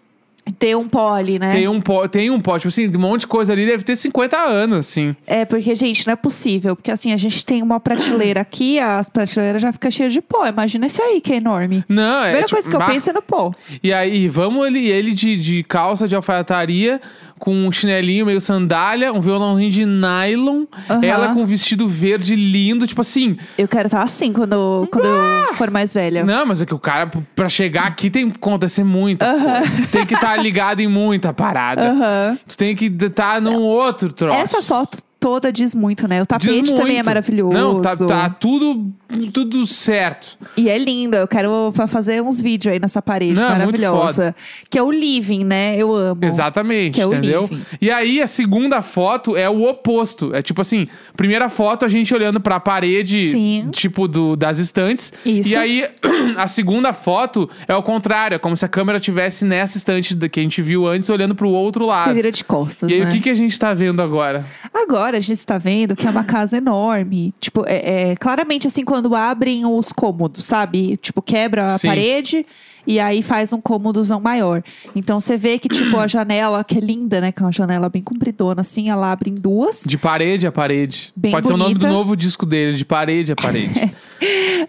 Ter 0.60 0.76
um 0.76 0.88
pó 0.88 1.14
ali, 1.14 1.40
né? 1.40 1.54
Tem 1.54 1.68
um 1.68 1.80
pó, 1.80 2.08
tem 2.08 2.30
um 2.30 2.40
pó, 2.40 2.58
tipo 2.58 2.68
assim, 2.68 2.88
um 2.88 3.00
monte 3.00 3.22
de 3.22 3.28
coisa 3.28 3.54
ali, 3.54 3.66
deve 3.66 3.84
ter 3.84 3.96
50 3.96 4.38
anos, 4.38 4.78
assim. 4.80 5.16
É, 5.26 5.46
porque, 5.46 5.74
gente, 5.74 6.06
não 6.06 6.14
é 6.14 6.16
possível. 6.18 6.76
Porque 6.76 6.92
assim, 6.92 7.14
a 7.14 7.18
gente 7.18 7.46
tem 7.46 7.62
uma 7.62 7.80
prateleira 7.80 8.42
aqui, 8.42 8.78
as 8.78 9.10
prateleiras 9.10 9.62
já 9.62 9.72
ficam 9.72 9.90
cheias 9.90 10.12
de 10.12 10.22
pó. 10.22 10.46
Imagina 10.46 10.88
esse 10.88 11.02
aí, 11.02 11.22
que 11.22 11.34
é 11.34 11.38
enorme. 11.38 11.86
Não, 11.88 12.20
A 12.20 12.28
é. 12.28 12.32
primeira 12.32 12.48
tipo, 12.48 12.56
coisa 12.56 12.70
que 12.70 12.76
eu 12.76 12.80
bah, 12.80 12.88
penso 12.88 13.10
é 13.10 13.14
no 13.14 13.22
pó. 13.22 13.54
E 13.82 13.94
aí, 13.94 14.28
vamos 14.28 14.68
ele, 14.68 14.88
ele 14.88 15.12
de, 15.12 15.38
de 15.38 15.64
calça 15.64 16.08
de 16.08 16.16
alfaiataria, 16.16 17.00
com 17.44 17.68
um 17.68 17.70
chinelinho 17.74 18.26
meio 18.26 18.40
sandália, 18.40 19.12
um 19.12 19.20
violãozinho 19.20 19.70
de 19.70 19.86
nylon, 19.86 20.64
Aham. 20.90 21.04
ela 21.04 21.34
com 21.34 21.42
um 21.42 21.46
vestido 21.46 21.90
verde 21.90 22.38
lindo, 22.38 22.88
tipo 22.88 23.02
assim. 23.02 23.36
Eu 23.58 23.68
quero 23.68 23.88
estar 23.88 24.02
assim 24.02 24.32
quando, 24.32 24.88
quando 24.90 25.04
eu 25.04 25.54
for 25.56 25.70
mais 25.70 25.94
velha. 25.94 26.24
Não, 26.24 26.46
mas 26.46 26.62
é 26.62 26.66
que 26.66 26.74
o 26.74 26.80
cara, 26.80 27.12
pra 27.36 27.50
chegar 27.50 27.84
aqui, 27.88 28.10
tem 28.10 28.30
que 28.30 28.38
acontecer 28.38 28.86
muita 28.86 29.30
coisa. 29.30 29.82
Tu 29.84 29.90
tem 29.90 30.06
que 30.06 30.14
estar 30.14 30.38
ligado 30.38 30.80
em 30.80 30.88
muita 30.88 31.34
parada. 31.34 31.92
Aham. 31.92 32.38
Tu 32.48 32.56
tem 32.56 32.74
que 32.78 32.86
estar 32.86 33.42
num 33.42 33.60
outro 33.60 34.14
troço. 34.14 34.38
Essa 34.38 34.62
foto 34.62 35.00
toda 35.24 35.54
diz 35.54 35.74
muito, 35.74 36.06
né? 36.06 36.18
O 36.18 36.26
Diz 36.26 36.28
tapete 36.28 36.76
também 36.76 37.00
é 37.00 37.04
maravilhoso. 37.04 37.54
Não, 37.54 37.82
tá, 37.82 37.96
tá 37.96 38.30
tudo, 38.30 38.92
tudo 39.34 39.66
certo. 39.66 40.38
E 40.58 40.70
é 40.70 40.78
lindo. 40.78 41.16
Eu 41.16 41.28
quero 41.28 41.72
fa- 41.74 41.88
fazer 41.88 42.22
uns 42.22 42.42
vídeos 42.42 42.74
aí 42.74 42.80
nessa 42.80 43.02
parede 43.02 43.40
Não, 43.40 43.46
é 43.48 43.50
maravilhosa. 43.52 44.36
Que 44.70 44.78
é 44.78 44.84
o 44.84 44.92
living, 44.92 45.46
né? 45.46 45.78
Eu 45.78 45.96
amo. 45.96 46.20
Exatamente, 46.26 47.00
é 47.00 47.06
o 47.08 47.14
entendeu? 47.14 47.50
E 47.80 47.90
aí 47.90 48.22
a 48.22 48.28
segunda 48.28 48.82
foto 48.82 49.38
é 49.38 49.50
o 49.50 49.64
oposto. 49.70 50.36
É 50.36 50.42
tipo 50.42 50.60
assim, 50.60 50.88
primeira 51.16 51.48
foto 51.48 51.86
a 51.86 51.88
gente 51.88 52.14
olhando 52.14 52.42
pra 52.42 52.60
parede, 52.60 53.22
Sim. 53.22 53.70
tipo 53.72 54.08
do, 54.10 54.36
das 54.36 54.60
estantes. 54.60 55.14
Isso. 55.26 55.50
E 55.50 55.56
aí 55.56 55.86
a 56.36 56.48
segunda 56.48 56.92
foto 56.92 57.50
é 57.66 57.74
o 57.76 57.82
contrário, 57.82 58.36
é 58.36 58.40
como 58.40 58.58
se 58.58 58.66
a 58.66 58.68
câmera 58.68 59.00
tivesse 59.00 59.46
nessa 59.46 59.78
estante 59.78 60.16
que 60.30 60.40
a 60.40 60.44
gente 60.44 60.62
viu 60.62 60.86
antes 60.86 61.08
olhando 61.10 61.34
pro 61.34 61.50
outro 61.50 61.86
lado. 61.86 62.10
Se 62.10 62.14
vira 62.14 62.32
de 62.32 62.44
costas, 62.44 62.92
E 62.92 62.96
aí 62.96 63.02
né? 63.02 63.10
o 63.10 63.12
que, 63.14 63.22
que 63.22 63.30
a 63.30 63.36
gente 63.36 63.58
tá 63.58 63.74
vendo 63.74 64.02
agora? 64.02 64.46
Agora 64.74 65.13
a 65.18 65.20
gente 65.20 65.38
está 65.38 65.58
vendo 65.58 65.96
que 65.96 66.08
é 66.08 66.10
uma 66.10 66.24
casa 66.24 66.58
enorme. 66.58 67.34
Tipo, 67.40 67.64
é, 67.68 68.12
é 68.12 68.16
claramente 68.16 68.68
assim 68.68 68.84
quando 68.84 69.16
abrem 69.16 69.66
os 69.66 69.92
cômodos, 69.92 70.46
sabe? 70.46 70.98
Tipo, 70.98 71.22
quebra 71.22 71.66
a 71.66 71.78
Sim. 71.78 71.88
parede 71.88 72.46
e 72.86 73.00
aí 73.00 73.24
faz 73.24 73.54
um 73.54 73.62
cômodozão 73.62 74.20
maior. 74.20 74.62
Então 74.96 75.20
você 75.20 75.38
vê 75.38 75.58
que, 75.58 75.70
tipo, 75.70 75.98
a 75.98 76.08
janela, 76.08 76.64
que 76.64 76.78
é 76.78 76.82
linda, 76.82 77.22
né? 77.22 77.32
Que 77.32 77.42
é 77.42 77.46
uma 77.46 77.52
janela 77.52 77.90
bem 77.90 78.04
compridona, 78.04 78.62
assim, 78.62 78.90
ela 78.90 79.12
abre 79.12 79.30
em 79.30 79.36
duas. 79.36 79.84
De 79.88 79.98
parede 79.98 80.46
a 80.46 80.52
parede. 80.52 81.14
Bem 81.16 81.32
Pode 81.32 81.48
ser 81.48 81.54
o 81.54 81.58
nome 81.58 81.74
do 81.74 81.80
bonita. 81.80 81.98
novo 81.98 82.16
disco 82.16 82.46
dele, 82.46 82.76
de 82.76 82.86
parede 82.86 83.32
a 83.32 83.36
parede. 83.36 83.80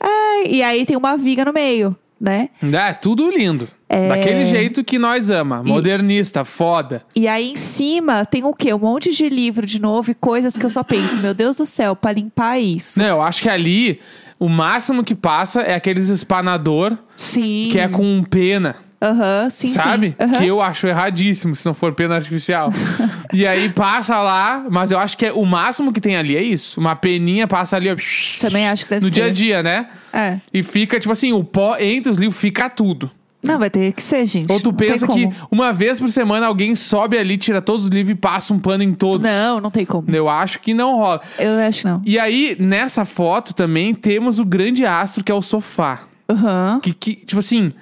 Ai, 0.01 0.47
e 0.49 0.63
aí 0.63 0.85
tem 0.87 0.97
uma 0.97 1.17
viga 1.17 1.45
no 1.45 1.53
meio, 1.53 1.97
né? 2.25 2.49
é, 2.63 2.93
tudo 2.95 3.31
lindo. 3.31 3.69
Daquele 4.09 4.47
jeito 4.47 4.83
que 4.83 4.99
nós 4.99 5.31
ama. 5.31 5.63
Modernista, 5.63 6.45
foda. 6.45 7.05
E 7.15 7.29
aí 7.29 7.51
em 7.51 7.57
cima 7.57 8.25
tem 8.25 8.43
o 8.43 8.53
quê? 8.53 8.73
Um 8.73 8.79
monte 8.79 9.13
de 9.13 9.29
livro 9.29 9.67
de 9.67 9.81
novo 9.81 10.11
e 10.11 10.15
coisas 10.15 10.57
que 10.57 10.65
eu 10.65 10.71
só 10.71 10.83
penso, 10.83 11.21
meu 11.21 11.35
Deus 11.35 11.55
do 11.57 11.67
céu, 11.67 11.95
pra 11.95 12.11
limpar 12.13 12.59
isso. 12.59 12.99
Não, 12.99 13.07
eu 13.07 13.23
acho 13.23 13.43
que 13.43 13.49
ali 13.49 14.01
o 14.41 14.49
máximo 14.49 15.05
que 15.05 15.15
passa 15.15 15.61
é 15.61 15.75
aqueles 15.75 16.09
espanador 16.09 16.97
Sim. 17.15 17.69
que 17.71 17.79
é 17.79 17.87
com 17.87 18.23
pena. 18.25 18.75
Aham, 19.05 19.51
sim, 19.51 19.69
Sabe? 19.69 20.09
sim. 20.09 20.15
Aham. 20.25 20.39
Que 20.39 20.47
eu 20.47 20.63
acho 20.63 20.87
erradíssimo 20.87 21.55
se 21.55 21.67
não 21.67 21.75
for 21.75 21.93
pena 21.93 22.15
artificial. 22.15 22.73
e 23.33 23.47
aí 23.47 23.69
passa 23.69 24.21
lá, 24.23 24.65
mas 24.71 24.91
eu 24.91 24.99
acho 24.99 25.17
que 25.19 25.27
é, 25.27 25.33
o 25.33 25.45
máximo 25.45 25.93
que 25.93 26.01
tem 26.01 26.17
ali 26.17 26.37
é 26.37 26.43
isso. 26.43 26.81
Uma 26.81 26.97
peninha 26.97 27.47
passa 27.47 27.77
ali, 27.77 27.91
ó, 27.91 27.97
Também 28.41 28.69
acho 28.69 28.85
que 28.85 28.91
deve 28.91 29.05
no 29.07 29.11
ser. 29.11 29.15
dia 29.15 29.25
a 29.27 29.31
dia, 29.31 29.63
né? 29.63 29.87
É. 30.13 30.39
E 30.53 30.63
fica, 30.63 30.99
tipo 30.99 31.13
assim, 31.13 31.33
o 31.33 31.45
pó 31.45 31.77
entre 31.79 32.11
os 32.11 32.19
livros 32.19 32.41
fica 32.41 32.71
tudo. 32.71 33.11
Não, 33.43 33.59
vai 33.59 33.69
ter 33.69 33.93
que 33.93 34.03
ser, 34.03 34.25
gente. 34.25 34.51
Ou 34.51 34.59
tu 34.59 34.73
pensa 34.73 35.07
que 35.07 35.29
uma 35.51 35.71
vez 35.71 35.99
por 35.99 36.11
semana 36.11 36.47
alguém 36.47 36.75
sobe 36.75 37.19
ali, 37.19 37.37
tira 37.37 37.61
todos 37.61 37.85
os 37.85 37.91
livros 37.91 38.17
e 38.17 38.19
passa 38.19 38.55
um 38.55 38.59
pano 38.59 38.83
em 38.83 38.95
todos. 38.95 39.23
Não, 39.23 39.61
não 39.61 39.71
tem 39.71 39.85
como. 39.85 40.11
Eu 40.11 40.31
acho 40.31 40.59
que 40.61 40.73
não 40.73 40.97
rola. 40.97 41.21
Eu 41.39 41.59
acho 41.59 41.83
que 41.83 41.87
não. 41.87 42.01
E 42.07 42.19
aí, 42.19 42.57
nessa 42.59 43.05
foto 43.05 43.53
também 43.53 43.95
temos 43.95 44.39
o 44.39 44.47
grande 44.47 44.87
astro 44.87 45.23
que 45.23 45.31
é 45.31 45.35
o 45.35 45.43
sofá. 45.43 46.05
Aham. 46.27 46.81
Que, 46.83 46.95
que 46.95 47.15
tipo 47.17 47.39
assim, 47.39 47.75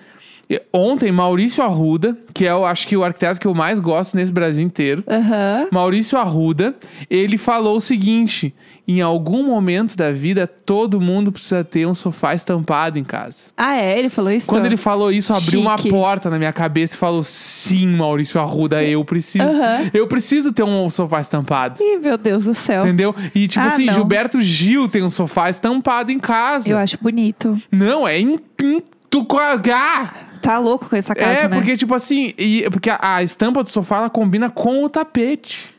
Ontem, 0.73 1.13
Maurício 1.13 1.63
Arruda, 1.63 2.17
que 2.35 2.47
é, 2.47 2.51
eu 2.51 2.65
acho 2.65 2.87
que 2.87 2.97
o 2.97 3.05
arquiteto 3.05 3.41
que 3.41 3.47
eu 3.47 3.55
mais 3.55 3.79
gosto 3.81 4.17
nesse 4.17 4.33
Brasil 4.33 4.65
inteiro, 4.65 5.03
Aham. 5.09 5.69
Maurício 5.71 6.19
Arruda, 6.19 6.75
ele 7.09 7.39
falou 7.39 7.77
o 7.77 7.81
seguinte: 7.81 8.55
em 8.89 9.01
algum 9.01 9.45
momento 9.45 9.97
da 9.97 10.11
vida, 10.11 10.47
todo 10.47 11.01
mundo 11.01 11.31
precisa 11.31 11.63
ter 11.63 11.87
um 11.87 11.95
sofá 11.95 12.35
estampado 12.35 12.99
em 12.99 13.05
casa. 13.05 13.45
Ah, 13.57 13.77
é? 13.77 13.99
Ele 13.99 14.11
falou 14.11 14.31
isso? 14.33 14.47
Quando 14.49 14.67
ele 14.67 14.77
falou 14.77 15.13
isso, 15.13 15.33
abriu 15.33 15.61
uma 15.61 15.77
Chique. 15.79 15.91
porta 15.91 16.29
na 16.29 16.39
minha 16.39 16.53
cabeça 16.53 16.95
e 16.95 16.99
falou: 16.99 17.23
sim, 17.23 17.87
Maurício 17.87 18.41
Arruda, 18.41 18.83
eu 18.83 19.05
preciso. 19.05 19.45
Aham. 19.45 19.91
Eu 19.95 20.07
preciso 20.09 20.53
ter 20.53 20.63
um 20.65 20.91
sofá 20.91 21.21
estampado. 21.21 21.81
Ih, 21.83 21.99
meu 21.99 22.19
Deus 22.19 22.45
do 22.45 22.55
céu. 22.55 22.83
Entendeu? 22.83 23.15
E 23.35 23.47
tipo 23.47 23.65
Ah, 23.65 23.69
assim, 23.69 23.87
não. 23.87 23.95
Gilberto 23.95 24.41
Gil 24.43 24.89
tem 24.89 25.03
um 25.03 25.11
sofá 25.11 25.49
estampado 25.49 26.11
em 26.11 26.19
casa. 26.19 26.69
Eu 26.71 26.77
acho 26.79 26.99
bonito. 27.01 27.57
Não, 27.71 28.07
é 28.07 28.19
em, 28.19 28.39
em 28.63 28.83
Tucugá. 29.09 30.13
Tá 30.43 30.59
louco 30.59 30.89
com 30.89 30.97
essa 30.97 31.15
casa, 31.15 31.41
é, 31.41 31.49
né? 31.49 31.57
porque, 31.57 31.77
tipo 31.77 31.95
assim, 31.95 32.35
e, 32.37 32.69
porque 32.71 32.91
a, 32.91 32.99
a 33.01 33.23
estampa 33.23 33.63
do 33.63 33.71
sofá 33.71 33.99
ela 33.99 34.11
combina 34.11 34.51
com 34.51 34.83
o 34.83 34.89
tapete. 34.89 35.75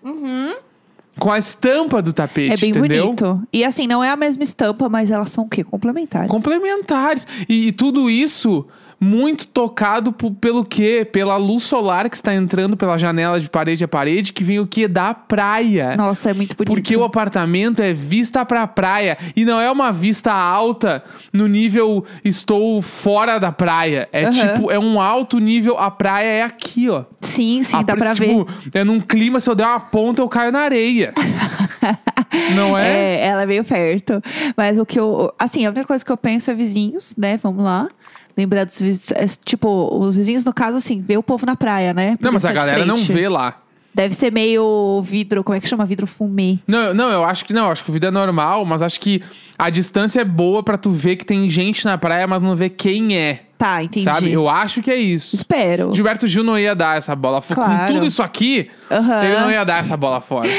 Com 1.20 1.32
a 1.32 1.38
estampa 1.38 2.02
do 2.02 2.14
tapete. 2.14 2.48
Uhum. 2.48 2.54
É 2.54 2.58
bem 2.58 2.70
entendeu? 2.70 3.06
bonito. 3.06 3.44
E 3.52 3.64
assim, 3.64 3.86
não 3.86 4.04
é 4.04 4.10
a 4.10 4.16
mesma 4.16 4.44
estampa, 4.44 4.88
mas 4.88 5.12
elas 5.12 5.32
são 5.32 5.44
o 5.44 5.50
quê? 5.50 5.64
Complementares. 5.64 6.30
Complementares. 6.30 7.28
E, 7.48 7.68
e 7.68 7.72
tudo 7.72 8.10
isso 8.10 8.66
muito 9.04 9.48
tocado 9.48 10.12
pelo 10.14 10.64
quê? 10.66 11.08
Pela 11.10 11.36
luz 11.38 11.64
solar 11.64 12.10
que 12.10 12.16
está 12.16 12.34
entrando 12.34 12.76
pela 12.78 12.98
janela 12.98 13.40
de 13.40 13.50
parede 13.50 13.84
a 13.84 13.88
parede, 13.88 14.32
que 14.34 14.44
vem 14.44 14.60
o 14.60 14.66
quê? 14.66 14.88
Da 14.88 15.14
praia. 15.14 15.96
Nossa, 15.96 16.30
é 16.32 16.34
muito 16.34 16.56
bonito. 16.56 16.68
Porque 16.74 16.96
o 16.96 17.04
apartamento 17.04 17.82
é 17.82 17.94
vista 17.94 18.46
pra 18.46 18.66
praia. 18.66 19.18
E 19.36 19.44
não 19.46 19.60
é 19.60 19.70
uma 19.72 19.92
vista 19.92 20.32
alta 20.34 21.04
no 21.32 21.48
nível 21.48 22.06
estou 22.24 22.82
fora 22.82 23.38
da 23.40 23.52
praia. 23.52 24.08
É 24.12 24.24
Aham. 24.26 24.32
tipo, 24.32 24.72
é 24.72 24.80
um 24.80 25.00
alto 25.00 25.38
nível, 25.40 25.78
a 25.78 25.92
praia 25.92 26.28
é 26.28 26.42
aqui, 26.44 26.90
ó. 26.90 27.04
Sim, 27.22 27.62
sim, 27.64 27.76
Ah, 27.78 27.82
dá 27.84 27.96
pra 27.96 28.12
isso, 28.14 28.20
ver. 28.22 28.28
tipo, 28.28 28.48
É 28.78 28.84
num 28.84 29.00
clima, 29.02 29.40
se 29.40 29.50
eu 29.50 29.56
der 29.56 29.66
uma 29.68 29.80
ponta, 29.80 30.22
eu 30.22 30.30
caio 30.30 30.52
na 30.52 30.60
areia. 30.60 31.14
não 32.56 32.78
é? 32.78 32.88
É, 33.16 33.26
ela 33.28 33.44
é 33.44 33.46
meio 33.46 33.64
perto. 33.64 34.22
Mas 34.56 34.78
o 34.78 34.86
que 34.86 35.00
eu. 35.00 35.34
Assim, 35.38 35.66
a 35.66 35.70
única 35.70 35.86
coisa 35.86 36.04
que 36.04 36.12
eu 36.12 36.18
penso 36.18 36.50
é 36.52 36.54
vizinhos, 36.54 37.16
né? 37.18 37.38
Vamos 37.42 37.64
lá. 37.64 37.90
Lembrar 38.36 38.66
dos 38.66 38.80
vizinhos. 38.82 39.12
é, 39.12 39.26
tipo, 39.46 39.90
os 40.00 40.16
vizinhos, 40.18 40.44
no 40.46 40.54
caso, 40.54 40.78
assim, 40.78 41.02
vê 41.02 41.18
o 41.18 41.24
povo 41.24 41.46
na 41.46 41.56
praia, 41.56 41.94
né? 41.94 42.18
Não, 42.20 42.32
mas 42.32 42.44
a 42.46 42.52
galera 42.52 42.86
não 42.86 42.96
vê 42.96 43.30
lá. 43.30 43.60
Deve 43.96 44.16
ser 44.16 44.32
meio 44.32 45.02
vidro, 45.04 45.44
como 45.44 45.56
é 45.56 45.60
que 45.60 45.68
chama? 45.68 45.86
Vidro 45.86 46.08
fumê. 46.08 46.58
Não, 46.68 46.80
eu- 46.80 46.94
não, 46.96 47.10
eu 47.12 47.24
acho 47.24 47.46
que 47.46 47.54
não, 47.54 47.70
acho 47.70 47.84
que 47.84 47.92
o 47.92 47.94
vídeo 47.94 48.08
é 48.08 48.12
normal, 48.12 48.66
mas 48.66 48.82
acho 48.82 49.00
que 49.00 49.22
a 49.56 49.70
distância 49.70 50.22
é 50.22 50.26
boa 50.26 50.64
pra 50.64 50.80
tu 50.80 50.90
ver 50.90 51.16
que 51.16 51.24
tem 51.24 51.48
gente 51.48 51.86
na 51.86 51.96
praia, 51.96 52.26
mas 52.26 52.42
não 52.42 52.56
ver 52.56 52.70
quem 52.72 53.16
é. 53.16 53.42
Tá, 53.56 53.84
entendi. 53.84 54.04
Sabe? 54.06 54.32
Eu 54.32 54.50
acho 54.50 54.82
que 54.82 54.90
é 54.90 54.96
isso. 54.98 55.36
Espero. 55.36 55.94
Gilberto 55.94 56.26
Gil 56.28 56.44
não 56.44 56.58
ia 56.58 56.74
dar 56.76 56.98
essa 56.98 57.16
bola 57.16 57.40
fora. 57.40 57.56
Claro. 57.56 57.88
Com 57.88 57.94
tudo 57.94 58.06
isso 58.08 58.24
aqui, 58.24 58.68
Aham. 58.90 59.24
ele 59.24 59.40
não 59.40 59.52
ia 59.52 59.64
dar 59.64 59.80
essa 59.82 59.96
bola 59.96 60.20
fora. 60.20 60.50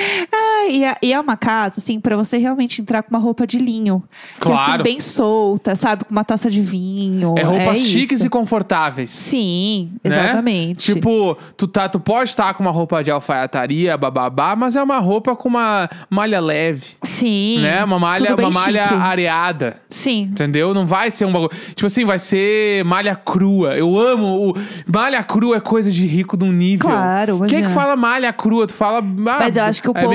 Ah, 0.56 0.68
e, 0.68 0.84
é, 0.84 0.96
e 1.02 1.12
é 1.12 1.20
uma 1.20 1.36
casa, 1.36 1.76
assim, 1.78 1.98
pra 1.98 2.16
você 2.16 2.36
realmente 2.38 2.80
entrar 2.80 3.02
com 3.02 3.10
uma 3.10 3.18
roupa 3.18 3.46
de 3.46 3.58
linho. 3.58 4.02
Que 4.40 4.48
é, 4.48 4.52
assim, 4.54 4.64
Claro. 4.64 4.82
bem 4.84 5.00
solta, 5.00 5.74
sabe? 5.76 6.04
Com 6.04 6.12
uma 6.12 6.24
taça 6.24 6.50
de 6.50 6.62
vinho. 6.62 7.34
É 7.36 7.42
roupas 7.42 7.78
chiques 7.80 8.18
isso. 8.18 8.26
e 8.26 8.30
confortáveis. 8.30 9.10
Sim, 9.10 9.90
né? 10.02 10.10
exatamente. 10.10 10.94
Tipo, 10.94 11.36
tu, 11.56 11.66
tá, 11.66 11.88
tu 11.88 11.98
pode 11.98 12.30
estar 12.30 12.54
com 12.54 12.62
uma 12.62 12.70
roupa 12.70 13.02
de 13.02 13.10
alfaiataria, 13.10 13.96
bababá, 13.96 14.54
mas 14.56 14.76
é 14.76 14.82
uma 14.82 14.98
roupa 14.98 15.34
com 15.34 15.48
uma 15.48 15.88
malha 16.08 16.40
leve. 16.40 16.86
Sim. 17.02 17.58
né? 17.60 17.82
Uma 17.84 17.98
malha, 17.98 18.34
uma 18.34 18.50
malha 18.50 18.84
areada. 18.86 19.76
Sim. 19.88 20.22
Entendeu? 20.30 20.72
Não 20.72 20.86
vai 20.86 21.10
ser 21.10 21.24
um 21.24 21.32
bagulho. 21.32 21.50
Tipo 21.74 21.86
assim, 21.86 22.04
vai 22.04 22.18
ser 22.18 22.84
malha 22.84 23.14
crua. 23.16 23.74
Eu 23.76 23.98
amo. 23.98 24.50
O... 24.50 24.54
Malha 24.90 25.22
crua 25.22 25.56
é 25.56 25.60
coisa 25.60 25.90
de 25.90 26.06
rico 26.06 26.36
de 26.36 26.44
um 26.44 26.52
nível. 26.52 26.88
Claro, 26.88 27.40
Quem 27.48 27.58
é 27.58 27.62
que 27.62 27.70
fala 27.70 27.96
malha 27.96 28.32
crua? 28.32 28.66
Tu 28.66 28.72
fala. 28.74 28.98
ah, 28.98 29.36
Mas 29.40 29.56
eu 29.56 29.64
acho 29.64 29.82
que 29.82 29.88
o 29.88 29.92
é 29.96 30.02
povo, 30.02 30.14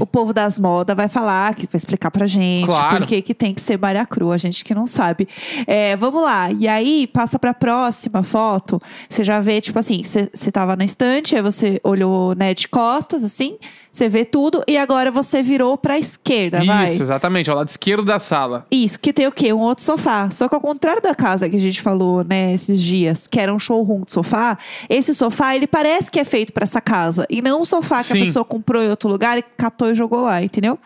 o 0.00 0.06
povo 0.06 0.32
das 0.32 0.58
modas 0.58 0.96
vai 0.96 1.08
falar, 1.08 1.54
que 1.54 1.62
vai 1.66 1.76
explicar 1.76 2.10
pra 2.10 2.26
gente 2.26 2.66
Claro. 2.66 2.96
por 2.98 3.06
que 3.06 3.22
que 3.22 3.34
tem 3.34 3.54
que 3.54 3.60
ser 3.60 3.78
malha 3.78 4.04
crua, 4.06 4.34
a 4.34 4.38
gente 4.38 4.64
que 4.64 4.74
não 4.74 4.86
sabe. 4.86 5.28
É, 5.66 5.96
vamos 5.96 6.22
lá. 6.22 6.50
E 6.52 6.66
aí, 6.68 7.06
passa 7.06 7.38
pra 7.38 7.52
próxima 7.54 8.22
foto. 8.22 8.80
Você 9.08 9.24
já 9.24 9.40
vê, 9.40 9.60
tipo 9.60 9.78
assim, 9.78 10.02
você 10.04 10.50
tava 10.52 10.76
na 10.76 10.84
estante, 10.84 11.36
aí 11.36 11.42
você 11.42 11.80
olhou, 11.84 12.34
né, 12.34 12.54
de 12.54 12.68
costas, 12.68 13.22
assim, 13.24 13.56
você 13.92 14.08
vê 14.08 14.24
tudo, 14.24 14.62
e 14.68 14.78
agora 14.78 15.10
você 15.10 15.42
virou 15.42 15.76
pra 15.76 15.98
esquerda, 15.98 16.62
vai. 16.64 16.86
Isso, 16.92 17.02
exatamente. 17.02 17.50
Ao 17.50 17.56
lado 17.56 17.68
esquerdo 17.68 18.04
da 18.04 18.18
sala. 18.18 18.66
Isso, 18.70 18.98
que 19.00 19.12
tem 19.12 19.26
o 19.26 19.32
quê? 19.32 19.52
Um 19.52 19.58
outro 19.60 19.84
sofá. 19.84 20.30
Só 20.30 20.48
que 20.48 20.54
ao 20.54 20.60
contrário 20.60 21.02
da 21.02 21.14
casa 21.14 21.48
que 21.48 21.56
a 21.56 21.60
gente 21.60 21.80
falou, 21.82 22.22
né, 22.24 22.54
esses 22.54 22.80
dias, 22.80 23.26
que 23.26 23.40
era 23.40 23.52
um 23.52 23.58
showroom 23.58 24.02
de 24.04 24.12
sofá, 24.12 24.56
esse 24.88 25.12
sofá, 25.14 25.56
ele 25.56 25.66
parece 25.66 26.10
que 26.10 26.20
é 26.20 26.24
feito 26.24 26.52
pra 26.52 26.62
essa 26.62 26.80
casa. 26.80 27.26
E 27.28 27.42
não 27.42 27.62
um 27.62 27.64
sofá 27.64 27.98
que 27.98 28.04
Sim. 28.04 28.22
a 28.22 28.24
pessoa 28.24 28.44
comprou 28.44 28.82
em 28.82 28.88
outro 28.88 29.08
lugar 29.08 29.38
e 29.38 29.42
catou 29.60 29.90
e 29.90 29.94
jogou 29.94 30.22
lá, 30.22 30.42
entendeu? 30.42 30.78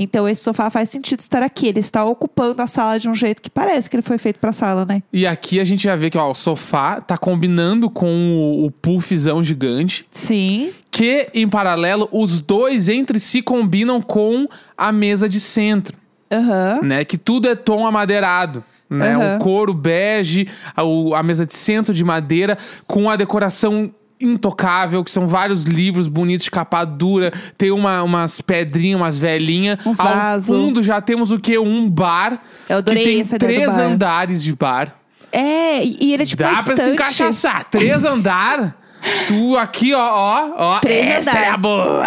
Então 0.00 0.28
esse 0.28 0.44
sofá 0.44 0.70
faz 0.70 0.90
sentido 0.90 1.18
estar 1.18 1.42
aqui. 1.42 1.66
Ele 1.66 1.80
está 1.80 2.04
ocupando 2.04 2.62
a 2.62 2.68
sala 2.68 3.00
de 3.00 3.08
um 3.08 3.14
jeito 3.14 3.42
que 3.42 3.50
parece 3.50 3.90
que 3.90 3.96
ele 3.96 4.02
foi 4.02 4.16
feito 4.16 4.38
pra 4.38 4.52
sala, 4.52 4.84
né? 4.84 5.02
E 5.12 5.26
aqui 5.26 5.58
a 5.58 5.64
gente 5.64 5.82
já 5.82 5.96
vê 5.96 6.08
que 6.08 6.16
ó, 6.16 6.30
o 6.30 6.34
sofá 6.36 7.00
tá 7.00 7.18
combinando 7.18 7.90
com 7.90 8.06
o, 8.06 8.66
o 8.66 8.70
puffzão 8.70 9.42
gigante. 9.42 10.06
Sim. 10.10 10.72
Que, 10.90 11.26
em 11.34 11.48
paralelo, 11.48 12.08
os 12.12 12.38
dois 12.40 12.88
entre 12.88 13.18
si 13.18 13.42
combinam 13.42 14.00
com 14.00 14.46
a 14.76 14.92
mesa 14.92 15.28
de 15.28 15.40
centro. 15.40 15.96
Aham. 16.30 16.80
né? 16.82 17.04
Que 17.04 17.16
tudo 17.18 17.48
é 17.48 17.54
tom 17.56 17.84
amadeirado. 17.86 18.62
Né? 18.88 19.14
Aham. 19.16 19.34
Um 19.34 19.38
couro 19.38 19.74
bege, 19.74 20.46
a, 20.76 20.82
o- 20.84 21.14
a 21.14 21.22
mesa 21.22 21.44
de 21.44 21.54
centro 21.54 21.92
de 21.92 22.04
madeira, 22.04 22.56
com 22.86 23.10
a 23.10 23.16
decoração 23.16 23.90
intocável, 24.20 25.02
que 25.04 25.10
são 25.10 25.26
vários 25.26 25.64
livros 25.64 26.08
bonitos 26.08 26.44
de 26.44 26.50
capa 26.50 26.84
dura, 26.84 27.32
tem 27.56 27.70
uma, 27.70 28.02
umas 28.02 28.40
pedrinhas, 28.40 29.00
umas 29.00 29.18
velhinhas. 29.18 29.78
Uns 29.86 29.98
Ao 30.00 30.06
vaso. 30.08 30.54
fundo 30.54 30.82
já 30.82 31.00
temos 31.00 31.30
o 31.30 31.38
quê? 31.38 31.58
Um 31.58 31.88
bar. 31.88 32.40
Eu 32.68 32.78
adorei 32.78 33.02
que 33.02 33.08
tem 33.10 33.20
essa 33.20 33.36
ideia 33.36 33.52
do 33.52 33.62
três 33.64 33.76
bar. 33.76 33.84
andares 33.84 34.42
de 34.42 34.54
bar. 34.54 34.94
É, 35.30 35.84
e 35.84 36.12
ele 36.12 36.22
é 36.22 36.26
tipo 36.26 36.42
Dá 36.42 36.50
uma 36.50 36.62
pra 36.62 36.76
se 36.76 36.82
estante. 36.82 36.94
encaixaçar. 36.94 37.64
Três 37.70 38.04
andar. 38.04 38.76
Tu 39.28 39.56
aqui, 39.56 39.94
ó, 39.94 40.00
ó, 40.00 40.50
ó. 40.56 40.78
Três 40.80 41.06
essa 41.28 41.38
é 41.38 41.48
a 41.50 41.56
boa. 41.56 42.04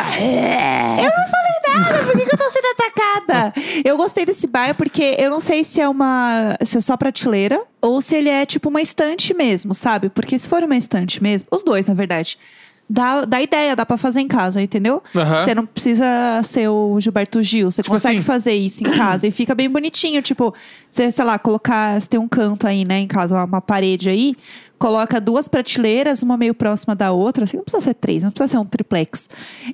Por 2.06 2.18
que, 2.18 2.25
que 2.25 2.34
eu 2.34 2.38
tô 2.38 2.50
sendo 2.50 2.68
atacada? 2.68 3.54
Eu 3.84 3.98
gostei 3.98 4.25
desse 4.25 4.48
bar 4.48 4.75
porque 4.75 5.16
eu 5.18 5.30
não 5.30 5.40
sei 5.40 5.63
se 5.63 5.80
é 5.82 5.88
uma. 5.88 6.58
se 6.63 6.78
é 6.78 6.82
só 6.82 6.98
prateleira 6.98 7.62
ou 7.82 8.01
se 8.01 8.16
ele 8.16 8.30
é 8.30 8.46
tipo 8.46 8.70
uma 8.70 8.82
estante 8.82 9.34
mesmo, 9.34 9.74
sabe? 9.74 10.10
Porque 10.10 10.38
se 10.38 10.48
for 10.48 10.63
uma 10.63 10.78
estante 10.78 11.22
mesmo, 11.22 11.48
os 11.51 11.63
dois, 11.63 11.88
na 11.88 11.94
verdade. 11.94 12.38
Dá, 12.94 13.24
dá 13.24 13.42
ideia, 13.42 13.74
dá 13.74 13.86
pra 13.86 13.96
fazer 13.96 14.20
em 14.20 14.28
casa, 14.28 14.62
entendeu? 14.62 15.02
Aham. 15.16 15.46
Você 15.46 15.56
não 15.56 15.66
precisa 15.66 16.06
ser 16.44 16.68
o 16.68 17.00
Gilberto 17.00 17.42
Gil. 17.42 17.72
Você 17.72 17.82
Tipo 17.82 17.94
consegue 17.96 18.18
assim- 18.18 18.26
fazer 18.26 18.52
isso 18.54 18.86
em 18.86 18.92
casa 18.92 19.26
e 19.26 19.32
fica 19.32 19.56
bem 19.56 19.70
bonitinho. 19.70 20.22
Tipo, 20.22 20.54
você, 20.90 21.10
sei 21.10 21.24
lá, 21.24 21.40
colocar. 21.40 22.00
Você 22.02 22.10
tem 22.10 22.20
um 22.20 22.28
canto 22.28 22.68
aí, 22.68 22.84
né, 22.84 23.00
em 23.00 23.08
casa, 23.08 23.34
uma, 23.34 23.46
uma 23.46 23.62
parede 23.62 24.10
aí. 24.10 24.36
Coloca 24.78 25.22
duas 25.22 25.48
prateleiras, 25.48 26.22
uma 26.22 26.36
meio 26.36 26.54
próxima 26.54 26.94
da 26.94 27.12
outra. 27.14 27.46
Assim, 27.46 27.56
não 27.56 27.64
precisa 27.64 27.82
ser 27.82 27.94
três, 27.94 28.24
não 28.24 28.32
precisa 28.32 28.50
ser 28.52 28.58
um 28.58 28.66
triplex. 28.66 29.30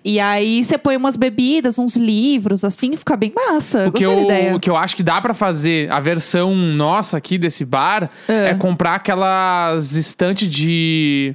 E 0.06 0.20
aí 0.20 0.64
você 0.64 0.78
põe 0.78 0.96
umas 0.96 1.16
bebidas, 1.16 1.80
uns 1.80 1.96
livros, 1.96 2.64
assim, 2.64 2.96
fica 2.96 3.16
bem 3.16 3.34
massa. 3.34 3.88
O 3.88 3.92
que, 3.92 4.04
da 4.06 4.12
eu, 4.42 4.56
o 4.56 4.60
que 4.60 4.70
eu 4.70 4.76
acho 4.76 4.96
que 4.96 5.02
dá 5.04 5.20
pra 5.22 5.34
fazer, 5.34 5.90
a 5.92 6.00
versão 6.00 6.54
nossa 6.56 7.18
aqui 7.18 7.38
desse 7.38 7.66
bar, 7.66 8.12
É. 8.28 8.50
é, 8.50 8.54
comprar 8.54 8.96
aquelas 8.96 9.94
estantes 9.96 10.48
de. 10.48 11.34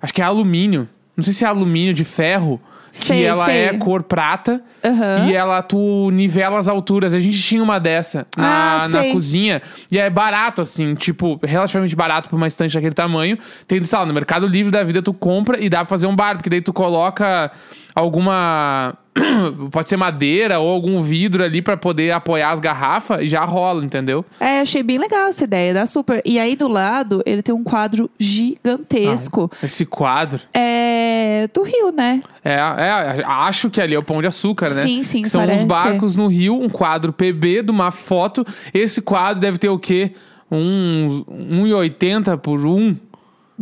Acho 0.00 0.12
que 0.14 0.20
é 0.20 0.24
alumínio. 0.24 0.86
Não 1.16 1.22
sei 1.24 1.32
se 1.32 1.44
é 1.44 1.48
alumínio 1.48 1.94
de 1.94 2.04
ferro. 2.04 2.60
Sei, 2.90 3.18
que 3.18 3.24
ela 3.24 3.46
sei. 3.46 3.56
é 3.64 3.76
cor 3.76 4.04
prata 4.04 4.62
Aham. 4.84 5.26
e 5.28 5.34
ela 5.34 5.60
tu 5.62 6.10
nivela 6.12 6.60
as 6.60 6.68
alturas. 6.68 7.12
A 7.12 7.18
gente 7.18 7.42
tinha 7.42 7.60
uma 7.60 7.80
dessa 7.80 8.24
na, 8.36 8.84
Ah, 8.84 8.88
na 8.88 9.04
cozinha 9.10 9.60
e 9.90 9.98
é 9.98 10.08
barato 10.08 10.62
assim, 10.62 10.94
tipo, 10.94 11.36
relativamente 11.42 11.96
barato 11.96 12.28
pra 12.28 12.36
uma 12.36 12.46
estante 12.46 12.72
daquele 12.72 12.94
tamanho. 12.94 13.36
Tem, 13.66 13.82
sei 13.82 13.98
lá, 13.98 14.06
no 14.06 14.14
Mercado 14.14 14.46
Livre 14.46 14.70
da 14.70 14.84
vida 14.84 15.02
tu 15.02 15.12
compra 15.12 15.58
e 15.60 15.68
dá 15.68 15.78
pra 15.78 15.86
fazer 15.86 16.06
um 16.06 16.14
bar, 16.14 16.36
porque 16.36 16.48
daí 16.48 16.60
tu 16.60 16.72
coloca 16.72 17.50
alguma 17.96 18.94
pode 19.70 19.88
ser 19.88 19.96
madeira 19.96 20.58
ou 20.58 20.70
algum 20.70 21.00
vidro 21.02 21.42
ali 21.44 21.62
pra 21.62 21.76
poder 21.76 22.12
apoiar 22.12 22.50
as 22.50 22.60
garrafas 22.60 23.20
e 23.22 23.26
já 23.26 23.44
rola, 23.44 23.84
entendeu? 23.84 24.24
É, 24.40 24.60
achei 24.60 24.82
bem 24.82 24.98
legal 24.98 25.28
essa 25.28 25.44
ideia, 25.44 25.72
dá 25.74 25.86
super. 25.86 26.20
E 26.24 26.38
aí 26.38 26.56
do 26.56 26.68
lado, 26.68 27.22
ele 27.24 27.42
tem 27.42 27.54
um 27.54 27.62
quadro 27.62 28.10
gigantesco. 28.18 29.50
Esse 29.62 29.86
quadro. 29.86 30.40
É 30.52 31.48
do 31.52 31.62
Rio, 31.62 31.92
né? 31.92 32.22
É, 32.44 32.54
é, 32.54 33.24
acho 33.24 33.70
que 33.70 33.80
ali 33.80 33.94
é 33.94 33.98
o 33.98 34.02
Pão 34.02 34.20
de 34.20 34.26
Açúcar, 34.26 34.70
né? 34.70 34.82
Sim, 34.82 35.04
sim, 35.04 35.22
Que 35.22 35.28
são 35.28 35.40
parece. 35.40 35.62
uns 35.64 35.66
barcos 35.66 36.14
no 36.14 36.26
rio, 36.26 36.60
um 36.60 36.68
quadro 36.68 37.12
PB 37.12 37.62
de 37.62 37.70
uma 37.70 37.90
foto. 37.90 38.44
Esse 38.72 39.00
quadro 39.02 39.40
deve 39.40 39.58
ter 39.58 39.68
o 39.68 39.78
quê? 39.78 40.12
Um 40.50 41.24
1,80 41.28 42.36
por 42.38 42.64
1. 42.64 42.96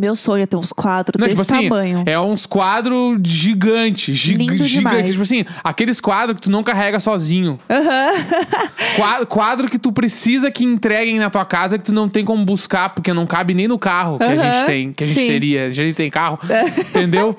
Meu 0.02 0.16
sonho 0.16 0.42
é 0.42 0.46
ter 0.46 0.56
uns 0.56 0.72
quadros 0.72 1.16
Não, 1.16 1.28
desse 1.28 1.40
tipo 1.40 1.54
assim, 1.54 1.68
tamanho. 1.68 2.02
é 2.06 2.18
uns 2.18 2.44
quadros 2.44 3.20
gigantes, 3.22 4.16
gi 4.16 4.34
Lindo 4.34 4.64
gigantes. 4.64 5.12
Tipo 5.12 5.22
assim, 5.22 5.44
aqueles 5.62 6.00
quadros 6.00 6.34
que 6.34 6.42
tu 6.42 6.50
não 6.50 6.64
carrega 6.64 6.98
sozinho. 6.98 7.56
Qua- 8.96 9.24
Quadro 9.26 9.68
que 9.68 9.78
tu 9.78 9.92
precisa 9.92 10.50
que 10.50 10.64
entreguem 10.64 11.20
na 11.20 11.30
tua 11.30 11.44
casa 11.44 11.78
que 11.78 11.84
tu 11.84 11.92
não 11.92 12.08
tem 12.08 12.24
como 12.24 12.44
buscar, 12.44 12.88
porque 12.90 13.12
não 13.12 13.26
cabe 13.26 13.54
nem 13.54 13.68
no 13.68 13.78
carro 13.78 14.18
que 14.18 14.24
a 14.24 14.36
gente 14.36 14.66
tem, 14.66 14.92
que 14.92 15.04
a 15.04 15.06
gente 15.06 15.20
sim. 15.20 15.26
teria. 15.28 15.66
A 15.66 15.70
gente 15.70 15.94
tem 15.96 16.10
carro, 16.10 16.36
entendeu? 16.90 17.36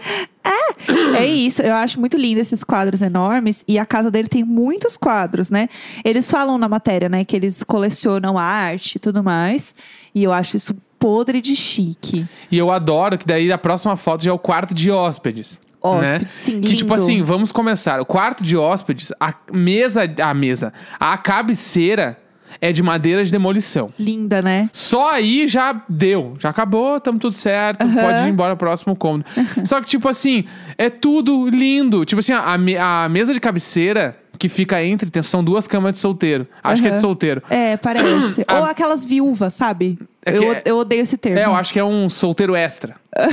É 1.17 1.25
isso, 1.25 1.62
eu 1.62 1.74
acho 1.74 2.00
muito 2.00 2.15
lindo 2.17 2.39
esses 2.39 2.63
quadros 2.63 3.01
enormes 3.01 3.63
e 3.67 3.77
a 3.77 3.86
casa 3.86 4.10
dele 4.10 4.29
tem 4.29 4.43
muitos 4.43 4.96
quadros, 4.96 5.50
né? 5.50 5.67
Eles 6.03 6.32
falam 6.32 6.58
na 6.58 6.70
matéria, 6.70 7.10
né, 7.10 7.25
que 7.25 7.36
eles 7.36 7.62
colecionam 7.63 8.38
arte 8.38 8.96
e 8.96 9.00
tudo 9.00 9.22
mais, 9.22 9.75
e 10.15 10.24
eu 10.24 10.32
acho 10.32 10.55
isso 10.58 10.74
podre 11.03 11.41
de 11.41 11.53
chique. 11.53 12.25
E 12.50 12.57
eu 12.57 12.72
adoro 12.72 13.17
que 13.17 13.27
daí 13.27 13.51
a 13.51 13.57
próxima 13.57 13.98
foto 13.98 14.24
já 14.24 14.31
é 14.31 14.33
o 14.33 14.39
quarto 14.39 14.74
de 14.74 14.89
hóspedes. 14.89 15.60
Hóspedes, 15.81 16.22
né? 16.22 16.27
sim, 16.29 16.62
Que 16.62 16.77
tipo 16.77 16.93
assim, 16.93 17.22
vamos 17.22 17.51
começar. 17.51 18.00
O 18.00 18.05
quarto 18.05 18.41
de 18.41 18.55
hóspedes, 18.55 19.12
a 19.19 19.33
mesa, 19.51 20.03
a 20.24 20.33
mesa, 20.33 20.72
a 20.98 21.17
cabeceira 21.17 22.17
é 22.62 22.72
de 22.72 22.81
madeira 22.83 23.24
de 23.24 23.31
demolição. 23.31 23.91
Linda, 24.00 24.41
né? 24.41 24.69
Só 24.74 25.12
aí 25.12 25.48
já 25.48 25.83
deu, 25.88 26.36
já 26.39 26.50
acabou, 26.50 27.00
tamo 27.00 27.19
tudo 27.19 27.33
certo, 27.36 27.79
pode 27.88 28.27
ir 28.27 28.29
embora 28.29 28.55
pro 28.55 28.67
próximo 28.67 28.95
cômodo. 28.95 29.25
Só 29.65 29.79
que, 29.81 29.88
tipo 29.88 30.07
assim, 30.07 30.45
é 30.77 30.89
tudo 30.89 31.48
lindo. 31.50 32.05
Tipo 32.05 32.19
assim, 32.19 32.33
a, 32.33 32.57
me- 32.57 32.77
a 32.77 33.07
mesa 33.10 33.33
de 33.33 33.39
cabeceira 33.39 34.15
que 34.39 34.50
fica 34.50 34.83
entre, 34.83 35.10
são 35.22 35.43
duas 35.43 35.67
camas 35.67 35.93
de 35.93 36.00
solteiro. 36.00 36.45
Acho 36.63 36.81
que 36.81 36.88
é 36.88 36.91
de 36.91 37.00
solteiro. 37.01 37.41
É, 37.50 37.77
parece. 37.77 38.43
A- 38.48 38.60
Ou 38.60 38.65
aquelas 38.65 39.05
viúvas, 39.05 39.53
sabe? 39.53 39.98
É 40.25 40.36
eu, 40.38 40.51
é- 40.53 40.62
eu 40.65 40.77
odeio 40.77 41.01
esse 41.03 41.17
termo. 41.17 41.38
É, 41.39 41.45
eu 41.45 41.55
acho 41.55 41.72
que 41.72 41.79
é 41.79 41.83
um 41.83 42.10
solteiro 42.10 42.55
extra. 42.55 42.95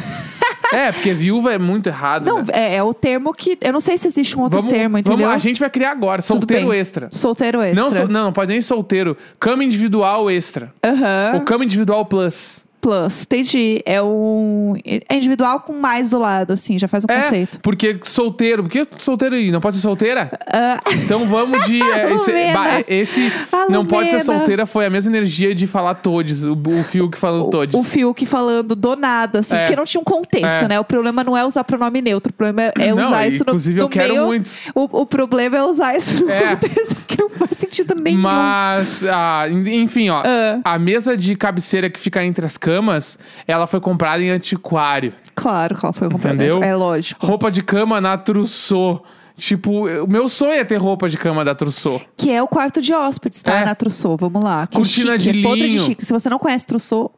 é, 0.73 0.93
porque 0.93 1.13
viúva 1.13 1.53
é 1.53 1.59
muito 1.59 1.89
errado. 1.89 2.25
Não, 2.27 2.39
né? 2.39 2.53
é, 2.53 2.77
é 2.77 2.83
o 2.83 2.95
termo 2.95 3.33
que. 3.33 3.59
Eu 3.61 3.73
não 3.73 3.81
sei 3.81 3.99
se 3.99 4.07
existe 4.07 4.37
um 4.39 4.43
outro 4.43 4.59
Vamos, 4.59 4.73
termo, 4.73 4.99
entendeu? 4.99 5.19
vamos, 5.27 5.35
a 5.35 5.39
gente 5.39 5.59
vai 5.59 5.71
criar 5.71 5.91
agora, 5.91 6.23
solteiro 6.23 6.73
extra. 6.73 7.09
Solteiro 7.11 7.61
extra. 7.61 7.83
Não, 7.83 7.91
so- 7.91 8.09
não, 8.09 8.25
não 8.25 8.33
pode 8.33 8.53
nem 8.53 8.61
solteiro. 8.63 9.17
Cama 9.39 9.65
individual 9.65 10.31
extra. 10.31 10.73
Aham. 10.85 11.33
Ou 11.35 11.41
cama 11.43 11.65
individual 11.65 12.05
plus. 12.07 12.65
Plus, 12.81 13.23
entendi. 13.23 13.83
É 13.85 14.01
um. 14.03 14.75
É 15.09 15.15
individual 15.15 15.61
com 15.61 15.73
mais 15.75 16.11
do 16.11 16.19
lado, 16.19 16.53
assim, 16.55 16.79
já 16.79 16.89
faz 16.89 17.05
um 17.05 17.13
É, 17.13 17.21
conceito. 17.23 17.61
porque 17.63 17.99
solteiro. 18.03 18.63
Por 18.63 18.71
que 18.71 18.87
solteiro 18.99 19.35
aí? 19.35 19.51
Não 19.51 19.61
pode 19.61 19.77
ser 19.77 19.83
solteira? 19.83 20.31
Ah, 20.53 20.81
Então 20.95 21.27
vamos 21.27 21.67
de. 21.67 21.81
é, 21.93 22.13
esse, 22.13 22.33
esse 22.89 23.33
não 23.69 23.85
pode 23.85 24.11
ser 24.11 24.21
solteira 24.21 24.65
foi 24.67 24.87
a 24.87 24.91
mesma 24.91 25.11
energia 25.13 25.55
de 25.55 25.67
falar 25.67 25.95
todes. 25.97 26.45
O, 26.45 26.53
o 26.55 26.83
Fiuk 26.85 27.19
falando 27.19 27.51
todes. 27.51 27.75
o 27.79 27.83
Fiuk 27.83 28.25
falando 28.27 28.75
do 28.75 28.97
nada, 28.97 29.41
assim, 29.41 29.55
É. 29.55 29.61
porque 29.61 29.77
não 29.77 29.85
tinha 29.85 30.01
um 30.01 30.05
contexto, 30.05 30.65
É. 30.65 30.69
né? 30.69 30.81
O 30.81 30.85
problema 30.85 31.23
não 31.23 31.37
é 31.37 31.45
usar 31.45 31.65
pronome 31.65 32.01
neutro, 32.01 32.31
o 32.31 32.35
problema 32.35 32.73
é 32.79 32.95
Não, 32.95 33.07
usar 33.09 33.27
isso 33.27 33.39
no, 33.45 33.51
inclusive 33.51 33.81
eu 33.81 33.89
quero 33.89 34.13
meio. 34.15 34.27
muito. 34.27 34.51
O, 34.75 35.01
o 35.03 35.07
problema 35.07 35.59
é 35.59 35.63
usar 35.63 35.97
isso 35.97 36.25
no 36.25 36.31
É. 36.31 36.57
contexto 36.57 36.97
que 37.07 37.21
não 37.21 37.29
faz 37.31 37.51
sentido 37.59 37.95
nenhum. 37.95 38.21
Mas, 38.21 39.05
ah, 39.05 39.47
en- 39.51 39.83
enfim, 39.83 40.09
ó. 40.09 40.23
Ah. 40.25 40.61
A 40.65 40.79
mesa 40.79 41.17
de 41.17 41.37
cabeceira 41.37 41.91
que 41.91 41.99
fica 41.99 42.25
entre 42.25 42.45
as 42.47 42.57
camas, 42.71 43.19
ela 43.47 43.67
foi 43.67 43.81
comprada 43.81 44.23
em 44.23 44.31
antiquário. 44.31 45.13
Claro 45.35 45.77
que 45.77 45.85
ela 45.85 45.93
foi 45.93 46.09
comprada. 46.09 46.37
Entendeu? 46.37 46.63
É 46.63 46.75
lógico. 46.75 47.27
Roupa 47.27 47.51
de 47.51 47.63
cama 47.63 48.01
na 48.01 48.17
Trousseau. 48.17 49.05
Tipo, 49.37 49.89
o 49.89 50.07
meu 50.07 50.29
sonho 50.29 50.53
é 50.53 50.65
ter 50.65 50.77
roupa 50.77 51.09
de 51.09 51.17
cama 51.17 51.45
da 51.45 51.55
Trousseau. 51.55 52.01
Que 52.17 52.31
é 52.31 52.43
o 52.43 52.47
quarto 52.47 52.81
de 52.81 52.93
hóspedes, 52.93 53.43
tá? 53.43 53.61
É. 53.61 53.65
Na 53.65 53.75
Trousseau, 53.75 54.17
vamos 54.17 54.43
lá. 54.45 54.67
Que 54.67 54.77
Cortina 54.77 55.19
chique, 55.19 55.33
de 55.33 55.41
é 55.41 55.43
podre 55.43 55.61
de 55.63 55.69
linho. 55.69 55.87
chique. 55.87 56.05
Se 56.07 56.13
você 56.13 56.29
não 56.29 56.39
conhece 56.39 56.67
Trousseau, 56.67 57.13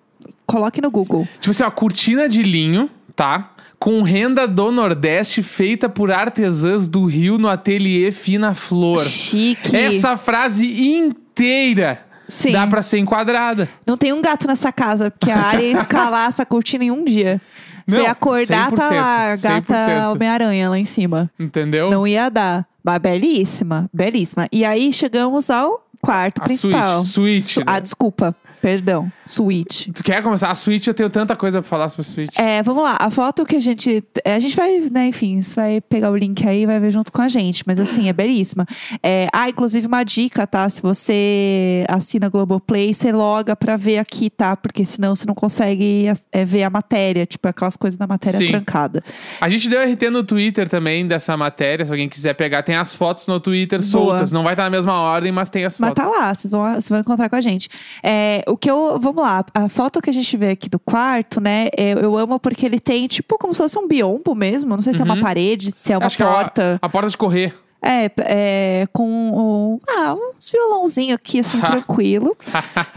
coloque 0.47 0.81
no 0.81 0.91
Google. 0.91 1.27
Tipo 1.41 1.51
assim, 1.51 1.65
ó, 1.65 1.71
cortina 1.71 2.29
de 2.29 2.43
linho, 2.43 2.89
tá? 3.17 3.51
Com 3.79 4.03
renda 4.03 4.47
do 4.47 4.71
Nordeste 4.71 5.43
feita 5.43 5.89
por 5.89 6.13
artesãs 6.13 6.87
do 6.87 7.05
Rio 7.05 7.37
no 7.39 7.49
ateliê 7.49 8.13
Fina 8.13 8.55
Flor. 8.55 9.01
Chique. 9.05 9.77
Essa 9.77 10.17
frase 10.17 10.87
inteira 10.95 12.07
Sim. 12.33 12.53
dá 12.53 12.67
pra 12.67 12.83
ser 12.83 12.99
enquadrada. 12.99 13.69
Não 13.87 13.97
tem 13.97 14.13
um 14.13 14.23
gato 14.23 14.47
nessa 14.47 14.73
casa, 14.73 15.11
porque 15.11 15.31
a 15.31 15.39
área 15.39 15.63
ia 15.63 15.75
escalar 15.79 16.29
essa 16.29 16.45
cortina 16.47 16.85
em 16.85 16.91
um 16.91 17.05
dia. 17.05 17.41
Você 17.87 17.97
Não, 17.99 18.05
ia 18.05 18.11
acordar, 18.13 18.71
tá 18.73 18.89
100%, 18.89 18.95
lá, 18.95 19.33
a 19.33 19.37
gata 19.37 19.75
100%. 19.75 20.13
Homem-Aranha 20.13 20.69
lá 20.71 20.79
em 20.79 20.85
cima. 20.85 21.31
Entendeu? 21.39 21.91
Não 21.91 22.07
ia 22.07 22.29
dar. 22.29 22.67
Mas 22.83 22.99
belíssima, 22.99 23.89
belíssima. 23.93 24.47
E 24.53 24.65
aí 24.65 24.93
chegamos 24.93 25.51
ao 25.51 25.85
quarto 26.01 26.41
A 26.41 26.45
principal. 26.45 27.03
suíte, 27.03 27.13
suíte, 27.13 27.53
Su- 27.55 27.61
né? 27.61 27.67
Ah, 27.69 27.81
desculpa. 27.81 28.35
Perdão. 28.63 29.11
Suíte. 29.27 29.93
Tu 29.93 30.05
quer 30.05 30.23
começar? 30.23 30.49
A 30.49 30.55
Switch, 30.55 30.87
eu 30.87 30.95
tenho 30.95 31.11
tanta 31.11 31.35
coisa 31.35 31.61
pra 31.61 31.69
falar 31.69 31.89
sobre 31.89 32.03
a 32.03 32.05
Switch. 32.15 32.39
É, 32.39 32.63
vamos 32.63 32.85
lá. 32.85 32.97
A 33.01 33.11
foto 33.11 33.45
que 33.45 33.57
a 33.57 33.61
gente. 33.61 34.05
A 34.25 34.39
gente 34.39 34.55
vai, 34.55 34.79
né, 34.89 35.09
enfim, 35.09 35.43
você 35.43 35.57
vai 35.57 35.81
pegar 35.81 36.13
o 36.13 36.17
link 36.17 36.47
aí 36.47 36.63
e 36.63 36.67
vai 36.67 36.79
ver 36.79 36.93
junto 36.93 37.11
com 37.11 37.21
a 37.21 37.29
gente. 37.29 37.65
Mas 37.67 37.81
assim, 37.81 38.09
é 38.09 38.13
belíssima. 38.13 38.65
É, 39.03 39.27
ah, 39.33 39.49
inclusive 39.49 39.89
uma 39.89 40.05
dica, 40.05 40.47
tá? 40.47 40.69
Se 40.71 40.81
você 40.81 41.85
assina 41.89 42.29
Globoplay, 42.29 42.95
você 42.95 43.11
loga 43.11 43.57
pra 43.57 43.77
ver 43.77 43.99
aqui, 43.99 44.31
tá? 44.31 44.57
Porque 44.57 44.85
senão 44.85 45.17
você 45.17 45.27
não 45.27 45.35
consegue 45.35 46.07
é, 46.31 46.45
ver 46.45 46.63
a 46.63 46.71
matéria. 46.71 47.27
Tipo, 47.27 47.49
aquelas 47.49 47.77
coisas 47.77 47.99
da 47.99 48.07
matéria 48.07 48.39
Sim. 48.39 48.47
trancada. 48.49 49.03
A 49.41 49.49
gente 49.49 49.69
deu 49.69 49.83
RT 49.83 50.09
no 50.09 50.23
Twitter 50.23 50.69
também 50.69 51.05
dessa 51.05 51.37
matéria, 51.37 51.85
se 51.85 51.91
alguém 51.91 52.09
quiser 52.09 52.35
pegar. 52.35 52.63
Tem 52.63 52.77
as 52.77 52.95
fotos 52.95 53.27
no 53.27 53.41
Twitter 53.41 53.81
Boa. 53.81 53.91
soltas. 53.91 54.31
Não 54.31 54.45
vai 54.45 54.53
estar 54.53 54.63
na 54.63 54.71
mesma 54.71 55.01
ordem, 55.01 55.33
mas 55.33 55.49
tem 55.49 55.65
as 55.65 55.81
Mas 55.81 55.91
fotos. 55.91 56.05
tá 56.05 56.09
lá, 56.09 56.33
vocês 56.33 56.53
vão, 56.53 56.71
vocês 56.75 56.89
vão 56.89 57.01
encontrar 57.01 57.29
com 57.29 57.35
a 57.35 57.41
gente. 57.41 57.69
É, 58.05 58.45
o 58.53 58.57
que 58.57 58.71
eu. 58.71 58.99
Vamos 59.01 59.23
lá, 59.23 59.45
a 59.55 59.69
foto 59.69 60.01
que 60.03 60.11
a 60.11 60.13
gente 60.13 60.37
vê 60.37 60.51
aqui 60.51 60.69
do 60.69 60.79
quarto, 60.79 61.41
né? 61.41 61.69
é, 61.77 61.93
eu 61.93 62.17
amo 62.17 62.39
porque 62.39 62.67
ele 62.67 62.79
tem, 62.79 63.07
tipo, 63.09 63.39
como 63.39 63.55
se 63.55 63.59
fosse 63.59 63.79
um 63.79 63.89
biombo 63.89 64.35
mesmo. 64.35 64.71
Não 64.71 64.83
sei 64.83 64.93
se 64.95 65.01
é 65.01 65.05
uma 65.05 65.21
parede, 65.21 65.71
se 65.73 65.93
é 65.93 65.97
uma 65.97 66.03
Uhum. 66.03 66.07
Acho 66.07 66.23
é 66.23 66.27
porta. 66.27 66.79
a, 66.83 66.87
a 66.87 66.89
porta 66.89 67.09
de 67.09 67.17
correr. 67.17 67.55
É, 67.85 68.11
é, 68.19 68.87
com 68.93 69.09
um, 69.09 69.81
ah, 69.89 70.15
uns 70.15 70.51
violãozinho 70.51 71.15
aqui, 71.17 71.41
assim, 71.41 71.59
tranquilo. 71.61 72.37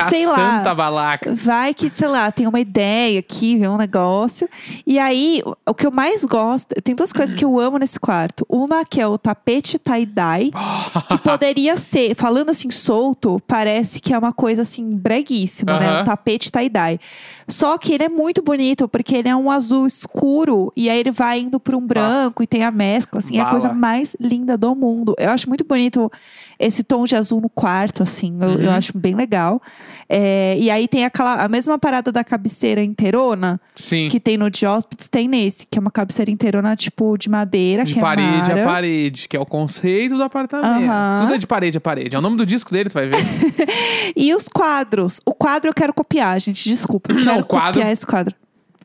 Sei 0.10 0.28
lá. 0.28 0.58
Santa 0.60 0.76
balaca. 0.76 1.34
Vai 1.34 1.74
que, 1.74 1.90
sei 1.90 2.08
lá, 2.08 2.32
tem 2.32 2.46
uma 2.48 2.60
ideia 2.60 3.20
aqui, 3.20 3.58
vê 3.58 3.68
um 3.68 3.78
negócio. 3.78 4.48
E 4.86 5.00
aí, 5.00 5.42
o- 5.46 5.56
o 5.72 5.74
que 5.74 5.88
eu 5.88 5.92
mais 5.92 6.24
gosto, 6.24 6.76
tem 6.84 6.94
duas 6.94 7.12
coisas 7.12 7.34
que 7.34 7.44
eu 7.44 7.60
amo 7.60 7.80
nesse 7.80 8.00
quarto. 8.00 8.46
Uma 8.48 8.86
que 8.86 9.02
é 9.02 9.08
o 9.08 9.18
tapete 9.18 9.80
tie-dye, 9.80 10.52
que 11.10 11.18
poderia 11.18 11.78
ser, 11.78 12.14
falando 12.16 12.52
assim 12.52 12.70
solto, 12.70 13.42
parece 13.48 14.00
que 14.00 14.14
é 14.14 14.18
uma 14.18 14.32
coisa 14.34 14.62
assim 14.62 14.96
breguíssima, 14.96 15.80
né? 15.80 15.90
Aham. 15.90 16.02
Um 16.02 16.04
tapete 16.04 16.52
tie-dye. 16.52 17.00
Só 17.48 17.78
que 17.78 17.94
ele 17.94 18.04
é 18.04 18.10
muito 18.10 18.42
bonito, 18.42 18.88
porque 18.88 19.16
ele 19.16 19.30
é 19.30 19.36
um 19.36 19.50
azul 19.50 19.86
escuro, 19.88 20.72
e 20.76 20.90
aí 20.90 21.00
ele 21.00 21.12
vai 21.12 21.40
indo 21.40 21.60
para 21.60 21.76
um 21.78 21.82
branco 21.86 22.42
e 22.44 22.48
tem 22.48 22.64
a 22.64 22.72
mescla, 22.72 23.20
assim, 23.20 23.38
é 23.38 23.42
a 23.42 23.46
Bala. 23.46 23.52
coisa 23.60 23.74
mais 23.74 24.16
linda 24.20 24.58
do 24.58 24.75
mundo. 24.76 25.16
Eu 25.18 25.30
acho 25.32 25.48
muito 25.48 25.64
bonito 25.64 26.12
esse 26.60 26.84
tom 26.84 27.04
de 27.06 27.16
azul 27.16 27.42
no 27.42 27.50
quarto, 27.50 28.04
assim, 28.04 28.38
eu, 28.42 28.60
eu 28.60 28.70
Uhum. 28.70 28.76
acho 28.76 28.98
bem 28.98 29.16
legal. 29.16 29.62
É, 30.08 30.58
e 30.60 30.70
aí 30.70 30.88
tem 30.88 31.06
aquela, 31.06 31.44
a 31.44 31.48
mesma 31.48 31.78
parada 31.80 32.12
da 32.12 32.24
cabeceira 32.24 32.84
inteirona, 32.84 33.60
Sim. 33.76 34.08
que 34.10 34.20
tem 34.20 34.38
no 34.38 34.50
de 34.50 34.66
hóspedes, 34.66 35.10
tem 35.10 35.28
nesse, 35.28 35.66
que 35.66 35.78
é 35.78 35.82
uma 35.82 35.92
cabeceira 35.92 36.30
inteirona, 36.32 36.76
tipo, 36.76 37.18
de 37.18 37.30
madeira, 37.30 37.84
De 37.84 37.94
que 37.96 38.00
parede 38.00 38.52
é 38.52 38.62
a 38.62 38.66
parede, 38.66 39.28
que 39.28 39.36
é 39.36 39.40
o 39.40 39.46
conceito 39.46 40.16
do 40.18 40.24
apartamento. 40.24 40.84
Aham. 40.90 41.22
Tudo 41.22 41.34
é 41.34 41.38
de 41.38 41.48
parede 41.48 41.78
a 41.78 41.82
parede. 41.82 42.16
É 42.16 42.20
o 42.20 42.22
nome 42.22 42.38
do 42.38 42.46
disco 42.46 42.72
dele, 42.72 42.90
tu 42.90 42.94
vai 42.94 43.08
ver. 43.08 43.16
E 44.16 44.34
os 44.34 44.48
quadros? 44.48 45.20
O 45.26 45.34
quadro 45.34 45.70
eu 45.70 45.74
quero 45.74 45.94
copiar, 45.94 46.40
gente, 46.40 46.64
desculpa. 46.70 47.12
Eu 47.12 47.18
Não, 47.18 47.24
quero 47.26 47.40
o 47.42 47.46
quadro- 47.46 47.74
copiar 47.74 47.92
esse 47.92 48.06
quadro. 48.06 48.36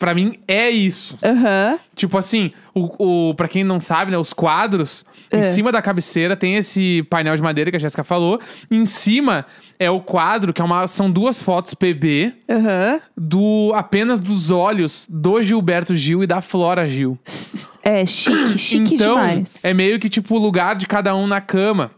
Pra 0.01 0.15
mim, 0.15 0.33
é 0.49 0.69
isso. 0.69 1.17
Aham. 1.23 1.79
Tipo 1.95 2.17
assim, 2.19 2.51
o, 2.75 3.29
o, 3.31 3.35
pra 3.35 3.47
quem 3.47 3.63
não 3.63 3.81
sabe, 3.81 4.11
né, 4.11 4.17
os 4.19 4.33
quadros, 4.33 5.05
em 5.33 5.39
É. 5.39 5.43
cima 5.43 5.71
da 5.71 5.81
cabeceira 5.83 6.35
tem 6.35 6.57
esse 6.57 7.03
painel 7.11 7.37
de 7.37 7.43
madeira 7.43 7.71
que 7.71 7.77
a 7.77 7.81
Jéssica 7.81 8.03
falou. 8.03 8.41
Em 8.71 8.85
cima 8.87 9.45
é 9.79 9.89
o 9.91 10.01
quadro, 10.01 10.53
que 10.53 10.61
é 10.61 10.65
uma, 10.65 10.89
são 10.89 11.11
duas 11.11 11.41
fotos 11.43 11.75
PB 11.75 12.33
Aham. 12.51 13.01
do 13.17 13.73
apenas 13.75 14.19
dos 14.21 14.51
olhos 14.51 15.07
do 15.09 15.43
Gilberto 15.43 15.95
Gil 15.95 16.25
e 16.25 16.27
da 16.27 16.41
Flora 16.41 16.89
Gil. 16.89 17.19
É 17.83 18.05
chique, 18.07 18.59
chique 18.59 18.95
então, 18.95 19.15
demais. 19.17 19.63
é 19.65 19.73
meio 19.75 20.01
que 20.01 20.09
tipo 20.09 20.35
o 20.35 20.39
lugar 20.39 20.75
de 20.77 20.87
cada 20.87 21.15
um 21.15 21.27
na 21.27 21.41
cama. 21.41 21.91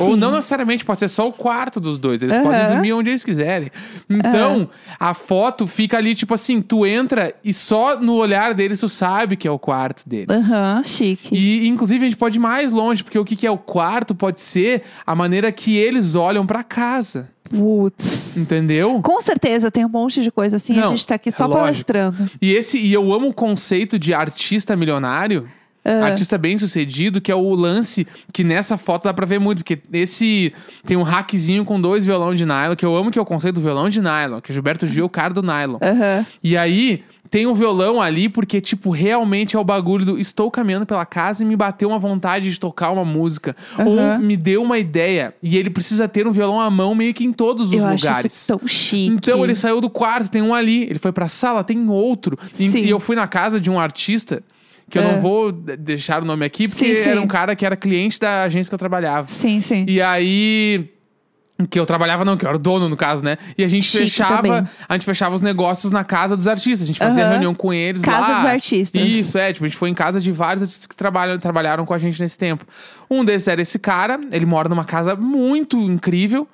Ou 0.00 0.16
não 0.16 0.32
necessariamente, 0.32 0.84
pode 0.84 0.98
ser 0.98 1.08
só 1.08 1.28
o 1.28 1.32
quarto 1.32 1.80
dos 1.80 1.98
dois. 1.98 2.22
Eles 2.22 2.34
Aham. 2.34 2.44
podem 2.44 2.66
dormir 2.66 2.92
onde 2.92 3.10
eles 3.10 3.24
quiserem. 3.24 3.70
Então, 4.08 4.68
a 4.98 5.14
foto 5.14 5.66
fica 5.66 5.96
ali, 5.96 6.14
tipo 6.14 6.34
assim, 6.34 6.60
tu 6.60 6.84
entra 6.86 7.34
e 7.44 7.52
só 7.52 7.98
no 8.00 8.14
olhar 8.14 8.54
deles 8.54 8.80
tu 8.80 8.88
sabe 8.88 9.36
que 9.36 9.46
é 9.46 9.50
o 9.50 9.58
quarto 9.58 10.08
deles. 10.08 10.28
Aham, 10.30 10.82
chique. 10.84 11.34
E, 11.34 11.66
inclusive, 11.68 12.04
a 12.04 12.08
gente 12.08 12.18
pode 12.18 12.38
ir 12.38 12.40
mais 12.40 12.72
longe, 12.72 13.02
porque 13.02 13.18
o 13.18 13.24
que, 13.24 13.36
que 13.36 13.46
é 13.46 13.50
o 13.50 13.58
quarto 13.58 14.14
pode 14.14 14.40
ser 14.40 14.82
a 15.06 15.14
maneira 15.14 15.50
que 15.52 15.76
eles 15.76 16.14
olham 16.14 16.46
pra 16.46 16.62
casa. 16.62 17.30
Putz. 17.50 18.36
Entendeu? 18.36 19.00
Com 19.02 19.20
certeza 19.20 19.70
tem 19.70 19.84
um 19.84 19.88
monte 19.88 20.22
de 20.22 20.30
coisa 20.30 20.56
assim, 20.56 20.72
a 20.78 20.82
Não, 20.82 20.90
gente 20.90 21.06
tá 21.06 21.14
aqui 21.16 21.28
é 21.28 21.32
só 21.32 21.46
palestrando. 21.46 22.28
E 22.40 22.52
esse 22.52 22.78
e 22.78 22.92
eu 22.92 23.12
amo 23.12 23.28
o 23.28 23.34
conceito 23.34 23.98
de 23.98 24.12
artista 24.14 24.74
milionário. 24.74 25.48
Ah. 25.84 26.06
Artista 26.06 26.38
bem 26.38 26.56
sucedido, 26.56 27.20
que 27.20 27.30
é 27.30 27.34
o 27.34 27.54
lance 27.54 28.06
que 28.32 28.42
nessa 28.42 28.78
foto 28.78 29.04
dá 29.04 29.12
pra 29.12 29.26
ver 29.26 29.38
muito, 29.38 29.58
porque 29.58 29.78
esse 29.92 30.52
tem 30.86 30.96
um 30.96 31.02
hackzinho 31.02 31.64
com 31.64 31.78
dois 31.80 32.04
violão 32.04 32.34
de 32.34 32.46
nylon, 32.46 32.74
que 32.74 32.86
eu 32.86 32.96
amo 32.96 33.10
que 33.10 33.18
é 33.18 33.22
o 33.22 33.26
conceito 33.26 33.56
do 33.56 33.60
violão 33.60 33.88
de 33.90 34.00
nylon, 34.00 34.40
que 34.40 34.50
o 34.50 34.54
Gilberto 34.54 34.86
Gil 34.86 35.02
é 35.02 35.06
o 35.06 35.10
cara 35.10 35.34
do 35.34 35.42
nylon. 35.42 35.78
Aham. 35.82 36.24
E 36.42 36.56
aí 36.56 37.02
tem 37.30 37.46
um 37.46 37.52
violão 37.54 38.00
ali 38.00 38.28
porque, 38.28 38.60
tipo, 38.60 38.90
realmente 38.90 39.56
é 39.56 39.58
o 39.58 39.64
bagulho 39.64 40.04
do 40.06 40.18
estou 40.18 40.50
caminhando 40.50 40.86
pela 40.86 41.04
casa 41.04 41.42
e 41.42 41.46
me 41.46 41.56
bateu 41.56 41.88
uma 41.88 41.98
vontade 41.98 42.50
de 42.50 42.60
tocar 42.60 42.90
uma 42.90 43.04
música. 43.04 43.56
Ou 43.84 43.98
Aham. 43.98 44.18
me 44.20 44.36
deu 44.36 44.62
uma 44.62 44.78
ideia 44.78 45.34
e 45.42 45.56
ele 45.56 45.68
precisa 45.68 46.06
ter 46.06 46.26
um 46.26 46.32
violão 46.32 46.60
à 46.60 46.70
mão 46.70 46.94
meio 46.94 47.12
que 47.12 47.24
em 47.24 47.32
todos 47.32 47.68
os 47.68 47.72
Eu 47.74 47.84
acho 47.84 48.06
lugares. 48.06 48.32
isso 48.32 48.46
tão 48.56 48.66
chique. 48.68 49.08
Então 49.14 49.42
ele 49.44 49.54
saiu 49.54 49.80
do 49.80 49.90
quarto, 49.90 50.30
tem 50.30 50.40
um 50.42 50.54
ali. 50.54 50.84
Ele 50.84 50.98
foi 50.98 51.12
pra 51.12 51.28
sala, 51.28 51.64
tem 51.64 51.88
outro. 51.88 52.38
E, 52.58 52.66
e 52.68 52.88
eu 52.90 53.00
fui 53.00 53.16
na 53.16 53.26
casa 53.26 53.58
de 53.60 53.70
um 53.70 53.80
artista, 53.80 54.42
que 54.90 54.98
eu 54.98 55.02
É. 55.02 55.12
não 55.12 55.20
vou 55.20 55.50
de- 55.52 55.76
deixar 55.76 56.22
o 56.22 56.24
nome 56.24 56.44
aqui, 56.44 56.68
porque 56.68 56.94
Sim, 56.96 57.02
sim. 57.02 57.08
era 57.10 57.20
um 57.20 57.26
cara 57.26 57.54
que 57.56 57.64
era 57.66 57.76
cliente 57.76 58.18
da 58.20 58.44
agência 58.44 58.68
que 58.70 58.74
eu 58.74 58.78
trabalhava. 58.78 59.26
Sim, 59.28 59.60
sim. 59.60 59.84
E 59.88 60.00
aí. 60.00 60.90
Que 61.70 61.78
eu 61.78 61.86
trabalhava, 61.86 62.24
não, 62.24 62.36
que 62.36 62.44
eu 62.44 62.48
era 62.48 62.56
o 62.56 62.60
dono, 62.60 62.88
no 62.88 62.96
caso, 62.96 63.24
né? 63.24 63.38
E 63.56 63.62
a 63.62 63.68
gente 63.68 63.84
Chique 63.86 64.04
fechava. 64.10 64.42
também. 64.42 64.68
A 64.88 64.92
gente 64.94 65.04
fechava 65.04 65.36
os 65.36 65.40
negócios 65.40 65.92
na 65.92 66.02
casa 66.02 66.36
dos 66.36 66.48
artistas. 66.48 66.82
A 66.82 66.86
gente 66.86 66.98
fazia 66.98 67.22
Aham. 67.22 67.30
reunião 67.30 67.54
com 67.54 67.72
eles 67.72 68.02
Casa 68.02 68.20
lá. 68.26 68.34
dos 68.34 68.44
artistas. 68.44 69.00
Isso, 69.00 69.38
é. 69.38 69.52
Tipo, 69.52 69.64
a 69.64 69.68
gente 69.68 69.76
foi 69.76 69.88
em 69.88 69.94
casa 69.94 70.20
de 70.20 70.32
vários 70.32 70.64
artistas 70.64 70.84
que 70.88 70.96
trabalham, 70.96 71.38
trabalharam 71.38 71.86
com 71.86 71.94
a 71.94 71.98
gente 71.98 72.20
nesse 72.20 72.36
tempo. 72.36 72.66
Um 73.08 73.24
desses 73.24 73.46
era 73.46 73.62
esse 73.62 73.78
cara. 73.78 74.18
Ele 74.32 74.44
mora 74.44 74.68
numa 74.68 74.84
casa 74.84 75.14
muito 75.14 75.78
incrível. 75.80 76.48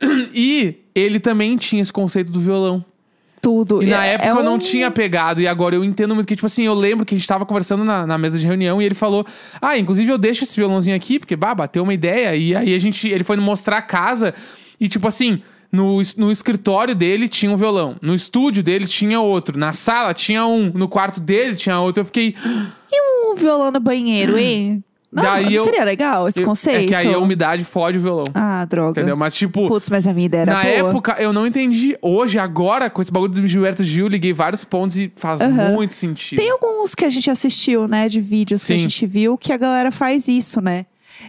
E 0.34 0.76
ele 0.94 1.20
também 1.20 1.56
tinha 1.58 1.82
esse 1.82 1.92
conceito 1.92 2.30
do 2.32 2.40
violão. 2.40 2.82
Tudo. 3.40 3.82
E 3.82 3.86
na 3.86 4.04
É- 4.06 4.14
época 4.14 4.28
é 4.28 4.32
eu 4.32 4.42
não 4.42 4.54
um- 4.54 4.58
tinha 4.58 4.90
pegado, 4.90 5.40
e 5.40 5.46
agora 5.46 5.74
eu 5.74 5.84
entendo 5.84 6.14
muito 6.14 6.26
que, 6.26 6.34
tipo 6.34 6.46
assim, 6.46 6.64
eu 6.64 6.74
lembro 6.74 7.06
que 7.06 7.14
a 7.14 7.18
gente 7.18 7.26
tava 7.26 7.46
conversando 7.46 7.84
na, 7.84 8.06
na 8.06 8.18
mesa 8.18 8.38
de 8.38 8.46
reunião 8.46 8.80
e 8.82 8.84
ele 8.84 8.94
falou: 8.94 9.24
Ah, 9.60 9.78
inclusive 9.78 10.10
eu 10.10 10.18
deixo 10.18 10.44
esse 10.44 10.56
violãozinho 10.56 10.96
aqui, 10.96 11.18
porque, 11.18 11.36
bah, 11.36 11.54
bateu 11.54 11.82
uma 11.82 11.94
ideia. 11.94 12.34
E 12.36 12.54
aí 12.54 12.74
a 12.74 12.78
gente, 12.78 13.08
ele 13.08 13.24
foi 13.24 13.36
mostrar 13.36 13.78
a 13.78 13.82
casa, 13.82 14.34
e 14.80 14.88
tipo 14.88 15.06
assim. 15.08 15.40
No, 15.70 16.00
no 16.16 16.32
escritório 16.32 16.94
dele 16.94 17.28
tinha 17.28 17.52
um 17.52 17.56
violão. 17.56 17.96
No 18.00 18.14
estúdio 18.14 18.62
dele 18.62 18.86
tinha 18.86 19.20
outro. 19.20 19.58
Na 19.58 19.74
sala 19.74 20.14
tinha 20.14 20.46
um. 20.46 20.72
No 20.74 20.88
quarto 20.88 21.20
dele 21.20 21.56
tinha 21.56 21.78
outro. 21.78 22.00
Eu 22.00 22.06
fiquei. 22.06 22.34
E 22.90 23.30
um 23.30 23.34
violão 23.36 23.70
no 23.70 23.78
banheiro, 23.78 24.38
hein? 24.38 24.82
Não, 25.10 25.22
Daí 25.22 25.54
eu- 25.54 25.64
seria 25.64 25.84
legal 25.84 26.28
esse 26.28 26.42
eu- 26.42 26.44
conceito? 26.46 26.84
É 26.84 26.86
que 26.86 26.94
aí 26.94 27.14
a 27.14 27.18
umidade 27.18 27.64
fode 27.64 27.96
o 27.96 28.00
violão. 28.00 28.24
Ah, 28.34 28.64
droga. 28.66 29.00
Entendeu? 29.00 29.16
Mas, 29.16 29.34
tipo. 29.34 29.66
Putz, 29.66 29.88
mas 29.88 30.06
a 30.06 30.12
minha 30.12 30.26
ideia 30.26 30.42
era 30.42 30.52
Na 30.52 30.62
boa. 30.62 30.74
época, 30.74 31.16
eu 31.18 31.32
não 31.32 31.46
entendi. 31.46 31.96
Hoje, 32.02 32.38
agora, 32.38 32.90
com 32.90 33.00
esse 33.00 33.10
bagulho 33.10 33.32
do 33.32 33.46
Gilberto 33.46 33.82
Gil, 33.82 34.06
liguei 34.06 34.34
vários 34.34 34.64
pontos 34.64 34.98
e 34.98 35.10
faz 35.16 35.40
Aham. 35.40 35.70
muito 35.72 35.94
sentido. 35.94 36.38
Tem 36.38 36.50
alguns 36.50 36.94
que 36.94 37.06
a 37.06 37.08
gente 37.10 37.30
assistiu, 37.30 37.88
né, 37.88 38.06
de 38.08 38.20
vídeos 38.20 38.64
que 38.66 38.74
a 38.74 38.76
Sim. 38.76 38.82
gente 38.82 39.06
viu, 39.06 39.38
que 39.38 39.50
a 39.50 39.56
galera 39.56 39.90
faz 39.90 40.28
isso, 40.28 40.60
né? 40.60 40.84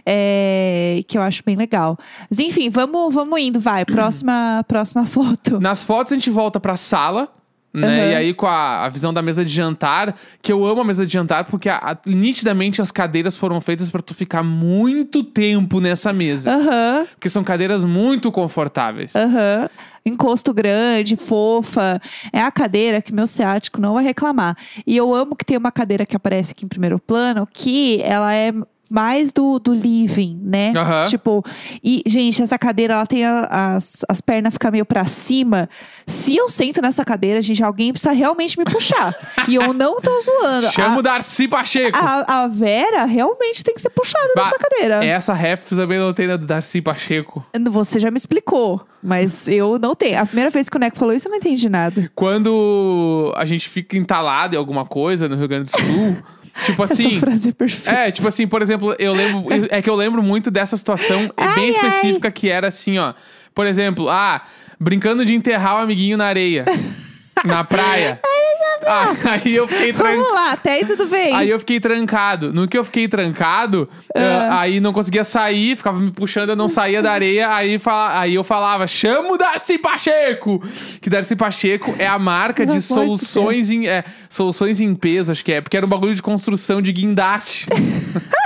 É, 0.06 1.02
que 1.08 1.16
eu 1.18 1.22
acho 1.22 1.42
bem 1.44 1.56
legal. 1.56 1.98
Mas 2.28 2.38
enfim, 2.38 2.68
vamos, 2.70 3.14
vamos 3.14 3.40
indo, 3.40 3.58
vai. 3.58 3.84
Próxima, 3.84 4.64
próxima 4.68 5.04
foto. 5.06 5.58
Nas 5.60 5.82
fotos 5.82 6.12
a 6.12 6.16
gente 6.16 6.30
volta 6.30 6.60
pra 6.60 6.76
sala. 6.76 7.28
Né? 7.72 7.86
Aham. 7.86 8.10
E 8.10 8.14
aí, 8.16 8.34
com 8.34 8.46
a, 8.46 8.84
a 8.84 8.88
visão 8.88 9.12
da 9.14 9.22
mesa 9.22 9.44
de 9.44 9.50
jantar, 9.52 10.16
que 10.42 10.52
eu 10.52 10.64
amo 10.64 10.80
a 10.80 10.84
mesa 10.84 11.06
de 11.06 11.12
jantar, 11.12 11.44
porque 11.44 11.68
a- 11.68 11.76
a- 11.92 11.98
nitidamente 12.04 12.82
as 12.82 12.90
cadeiras 12.90 13.36
foram 13.36 13.60
feitas 13.60 13.90
pra 13.90 14.02
tu 14.02 14.12
ficar 14.14 14.42
muito 14.42 15.22
tempo 15.22 15.80
nessa 15.80 16.12
mesa. 16.12 16.50
Aham, 16.52 17.06
Porque 17.12 17.30
são 17.30 17.44
cadeiras 17.44 17.84
muito 17.84 18.32
confortáveis. 18.32 19.14
aham. 19.14 19.68
Encosto 20.04 20.52
grande, 20.54 21.14
fofa. 21.14 22.00
É 22.32 22.40
a 22.40 22.50
cadeira 22.50 23.02
que 23.02 23.14
meu 23.14 23.26
ciático 23.26 23.80
não 23.80 23.92
vai 23.94 24.02
reclamar. 24.02 24.56
E 24.86 24.96
eu 24.96 25.14
amo 25.14 25.36
que 25.36 25.44
tem 25.44 25.56
uma 25.58 25.70
cadeira 25.70 26.06
que 26.06 26.16
aparece 26.16 26.52
aqui 26.52 26.64
em 26.64 26.68
primeiro 26.68 26.98
plano, 26.98 27.46
que 27.52 28.00
ela 28.02 28.34
é 28.34 28.52
mais 28.90 29.32
do, 29.32 29.58
do 29.58 29.72
living, 29.72 30.40
né? 30.42 30.72
Aham. 30.76 31.04
Tipo, 31.04 31.44
e, 31.82 32.02
gente, 32.06 32.42
essa 32.42 32.58
cadeira, 32.58 32.94
ela 32.94 33.06
tem 33.06 33.24
a- 33.24 33.74
as, 33.76 34.04
as 34.08 34.20
pernas 34.20 34.52
ficam 34.54 34.70
meio 34.72 34.84
pra 34.84 35.06
cima. 35.06 35.68
Se 36.06 36.36
eu 36.36 36.48
sento 36.48 36.82
nessa 36.82 37.04
cadeira, 37.04 37.40
gente, 37.40 37.62
alguém 37.62 37.92
precisa 37.92 38.12
realmente 38.12 38.58
me 38.58 38.64
puxar. 38.64 39.14
e 39.48 39.54
eu 39.54 39.72
não 39.72 40.00
tô 40.00 40.20
zoando. 40.20 40.70
Chama 40.72 40.98
o 40.98 41.02
Darcy 41.02 41.46
Pacheco. 41.48 41.96
a, 41.98 42.42
a 42.44 42.48
Vera 42.48 43.04
realmente 43.04 43.62
tem 43.62 43.74
que 43.74 43.80
ser 43.80 43.90
puxada 43.90 44.28
Bah, 44.34 44.44
nessa 44.44 44.58
cadeira. 44.58 45.04
Essa 45.04 45.32
ref 45.34 45.64
também 45.64 45.98
não 45.98 46.12
tem 46.12 46.26
na 46.26 46.36
do 46.36 46.46
Darcy 46.46 46.80
Pacheco. 46.82 47.44
Você 47.70 48.00
já 48.00 48.10
me 48.10 48.16
explicou, 48.16 48.84
mas 49.02 49.46
eu 49.48 49.78
não 49.78 49.94
tenho. 49.94 50.18
A 50.20 50.26
primeira 50.26 50.50
vez 50.50 50.68
que 50.68 50.76
o 50.76 50.80
Neco 50.80 50.98
falou 50.98 51.14
isso, 51.14 51.28
eu 51.28 51.30
não 51.30 51.38
entendi 51.38 51.68
nada. 51.68 52.10
Quando 52.14 53.32
a 53.36 53.44
gente 53.44 53.68
fica 53.68 53.96
entalado 53.96 54.54
em 54.54 54.58
alguma 54.58 54.84
coisa 54.84 55.28
no 55.28 55.36
Rio 55.36 55.48
Grande 55.48 55.70
do 55.70 55.78
Sul, 55.80 56.16
tipo 56.64 56.82
assim. 56.82 57.16
Essa 57.16 57.20
frase 57.20 57.48
é 57.48 57.52
perfeita. 57.52 57.90
É, 57.90 58.10
tipo 58.10 58.28
assim, 58.28 58.46
por 58.46 58.62
exemplo, 58.62 58.94
eu 58.98 59.12
lembro. 59.12 59.46
É 59.70 59.80
que 59.82 59.90
eu 59.90 59.94
lembro 59.94 60.22
muito 60.22 60.50
dessa 60.50 60.76
situação 60.76 61.32
bem 61.54 61.70
específica 61.70 62.30
que 62.30 62.48
era 62.48 62.68
assim, 62.68 62.98
ó. 62.98 63.14
Por 63.54 63.66
exemplo, 63.66 64.08
ah, 64.08 64.42
brincando 64.78 65.24
de 65.24 65.34
enterrar 65.34 65.76
o 65.76 65.78
amiguinho 65.78 66.16
na 66.16 66.26
areia. 66.26 66.64
na 67.44 67.64
praia. 67.64 68.20
Ah, 68.86 69.14
aí 69.32 69.54
eu 69.54 69.68
fiquei 69.68 69.92
trancado. 69.92 70.16
Vamos 70.16 70.32
lá, 70.32 70.52
até 70.52 70.72
aí 70.72 70.84
tudo 70.84 71.06
bem. 71.06 71.34
Aí 71.34 71.50
eu 71.50 71.58
fiquei 71.58 71.78
trancado. 71.80 72.52
No 72.52 72.66
que 72.66 72.76
eu 72.76 72.84
fiquei 72.84 73.06
trancado, 73.08 73.88
eh, 74.14 74.48
aí 74.50 74.80
não 74.80 74.92
conseguia 74.92 75.24
sair, 75.24 75.76
ficava 75.76 75.98
me 75.98 76.10
puxando, 76.10 76.50
eu 76.50 76.56
não 76.56 76.68
saía 76.68 77.02
da 77.02 77.12
areia. 77.12 77.54
Aí, 77.54 77.78
fala, 77.78 78.20
aí 78.20 78.34
eu 78.34 78.44
falava, 78.44 78.86
chama 78.86 79.32
o 79.32 79.38
Darcy 79.38 79.78
Pacheco! 79.78 80.62
Que 81.00 81.10
Darcy 81.10 81.36
Pacheco 81.36 81.94
é 81.98 82.06
a 82.06 82.18
marca 82.18 82.66
de 82.66 82.80
soluções 82.80 83.70
em, 83.70 83.86
é, 83.86 84.04
soluções 84.28 84.80
em 84.80 84.94
peso, 84.94 85.30
acho 85.30 85.44
que 85.44 85.52
é, 85.52 85.60
porque 85.60 85.76
era 85.76 85.86
um 85.86 85.88
bagulho 85.88 86.14
de 86.14 86.22
construção 86.22 86.80
de 86.80 86.92
guindaste. 86.92 87.66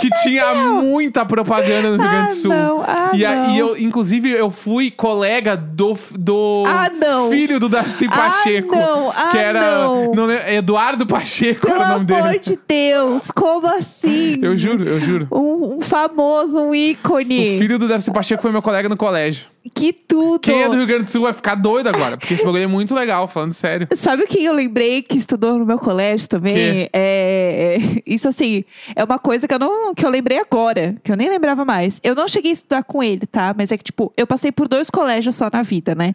que 0.00 0.10
tinha 0.22 0.54
muita 0.54 1.24
propaganda 1.24 1.90
no 1.96 2.02
Rio 2.02 2.10
Grande 2.10 2.26
do 2.26 2.32
Ah, 2.32 2.34
Sul. 2.36 2.50
não, 2.50 2.82
ah, 2.82 3.10
e, 3.14 3.24
a- 3.24 3.34
não. 3.34 3.50
e 3.54 3.58
eu, 3.58 3.78
inclusive, 3.78 4.30
eu 4.30 4.50
fui 4.50 4.90
colega 4.90 5.56
do, 5.56 5.96
do 6.18 6.62
Ah, 6.66 6.88
não. 6.90 7.30
filho 7.30 7.58
do 7.60 7.68
Darcy 7.68 8.06
Ah, 8.10 8.14
Pacheco. 8.16 8.74
não, 8.74 9.10
ah, 9.10 9.28
que 9.30 9.38
era 9.38 9.60
não. 9.86 10.12
não 10.12 10.26
lembro- 10.26 10.48
Eduardo 10.48 11.06
Pacheco 11.06 11.66
Pelo 11.66 11.80
era 11.80 11.84
o 11.84 11.98
nome 11.98 12.12
amor 12.14 12.26
dele. 12.28 12.38
de 12.38 12.58
Deus, 12.68 13.30
como 13.30 13.66
assim? 13.66 14.38
Eu 14.42 14.56
juro, 14.56 14.84
eu 14.88 15.00
juro. 15.00 15.28
Um, 15.32 15.76
um 15.76 15.80
famoso, 15.80 16.60
um 16.60 16.74
ícone. 16.74 17.56
O 17.56 17.58
filho 17.58 17.78
do 17.78 17.88
Darcy 17.88 18.10
Pacheco 18.12 18.42
foi 18.42 18.52
meu 18.52 18.62
colega 18.62 18.88
no 18.88 18.96
colégio. 18.96 19.46
Que 19.74 19.92
tudo. 19.92 20.40
Quem 20.40 20.62
é 20.62 20.68
do 20.68 20.76
Rio 20.76 20.86
Grande 20.86 21.04
do 21.04 21.10
Sul 21.10 21.22
vai 21.22 21.32
ficar 21.32 21.54
doido 21.54 21.88
agora, 21.88 22.16
porque 22.16 22.34
esse 22.34 22.44
bagulho 22.44 22.62
é 22.62 22.66
muito 22.66 22.94
legal, 22.94 23.26
falando 23.26 23.52
sério. 23.52 23.88
Sabe 23.96 24.26
quem 24.26 24.44
eu 24.44 24.52
lembrei 24.52 25.02
que 25.02 25.16
estudou 25.16 25.58
no 25.58 25.66
meu 25.66 25.78
colégio 25.78 26.28
também? 26.28 26.54
Que? 26.54 26.90
É, 26.92 27.78
isso 28.06 28.28
assim, 28.28 28.64
é 28.94 29.02
uma 29.02 29.18
coisa 29.18 29.48
que 29.48 29.54
eu 29.54 29.58
não 29.58 29.94
que 29.94 30.04
eu 30.04 30.10
lembrei 30.10 30.38
agora, 30.38 30.96
que 31.02 31.10
eu 31.10 31.16
nem 31.16 31.28
lembrava 31.28 31.64
mais. 31.64 32.00
Eu 32.02 32.14
não 32.14 32.28
cheguei 32.28 32.50
a 32.50 32.54
estudar 32.54 32.84
com 32.84 33.02
ele, 33.02 33.26
tá? 33.26 33.54
Mas 33.56 33.72
é 33.72 33.76
que 33.76 33.84
tipo, 33.84 34.12
eu 34.16 34.26
passei 34.26 34.52
por 34.52 34.68
dois 34.68 34.90
colégios 34.90 35.34
só 35.36 35.48
na 35.52 35.62
vida, 35.62 35.94
né? 35.94 36.14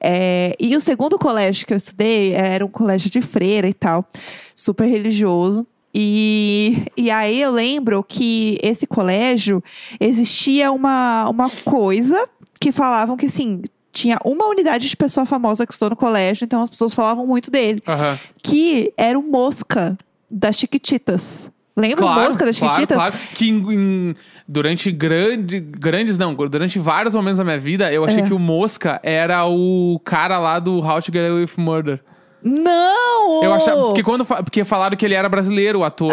É, 0.00 0.56
e 0.58 0.76
o 0.76 0.80
segundo 0.80 1.18
colégio 1.18 1.66
que 1.66 1.72
eu 1.72 1.76
estudei 1.76 2.32
era 2.32 2.64
um 2.64 2.70
colégio 2.70 3.10
de 3.10 3.22
freira 3.22 3.68
e 3.68 3.74
tal, 3.74 4.08
super 4.54 4.86
religioso. 4.86 5.66
E, 5.94 6.84
e 6.96 7.10
aí 7.10 7.42
eu 7.42 7.52
lembro 7.52 8.02
que 8.02 8.58
esse 8.62 8.86
colégio 8.86 9.62
existia 10.00 10.72
uma, 10.72 11.28
uma 11.28 11.50
coisa 11.50 12.26
que 12.62 12.72
falavam 12.72 13.16
que 13.16 13.26
assim. 13.26 13.62
Tinha 13.94 14.18
uma 14.24 14.46
unidade 14.48 14.88
de 14.88 14.96
pessoa 14.96 15.26
famosa 15.26 15.66
que 15.66 15.72
estudou 15.74 15.90
no 15.90 15.96
colégio, 15.96 16.46
então 16.46 16.62
as 16.62 16.70
pessoas 16.70 16.94
falavam 16.94 17.26
muito 17.26 17.50
dele. 17.50 17.82
Aham. 17.86 18.18
Que 18.42 18.90
era 18.96 19.18
o 19.18 19.22
Mosca 19.22 19.98
das 20.30 20.56
Chiquititas. 20.58 21.50
Lembra 21.76 22.06
o 22.06 22.08
Mosca 22.14 22.46
das 22.46 22.58
claro, 22.58 22.72
Chiquititas? 22.74 22.96
claro. 22.96 23.14
Que 23.34 23.50
em- 23.50 23.72
em- 23.74 24.14
durante 24.48 24.90
grande, 24.90 25.60
grandes, 25.60 26.16
não, 26.16 26.32
durante 26.34 26.78
vários 26.78 27.14
momentos 27.14 27.36
da 27.36 27.44
minha 27.44 27.58
vida, 27.58 27.92
eu 27.92 28.02
achei 28.02 28.20
É. 28.22 28.26
que 28.26 28.32
o 28.32 28.38
Mosca 28.38 28.98
era 29.02 29.44
o 29.46 30.00
cara 30.02 30.38
lá 30.38 30.58
do 30.58 30.78
How 30.78 31.02
to 31.02 31.12
Get 31.12 31.28
Away 31.30 31.42
with 31.42 31.50
Murder. 31.58 32.00
Não! 32.44 33.42
Eu 33.42 33.52
achava, 33.52 33.82
porque 33.86 34.02
quando 34.02 34.24
porque 34.24 34.64
falaram 34.64 34.96
que 34.96 35.04
ele 35.04 35.14
era 35.14 35.28
brasileiro, 35.28 35.80
o 35.80 35.84
ator. 35.84 36.10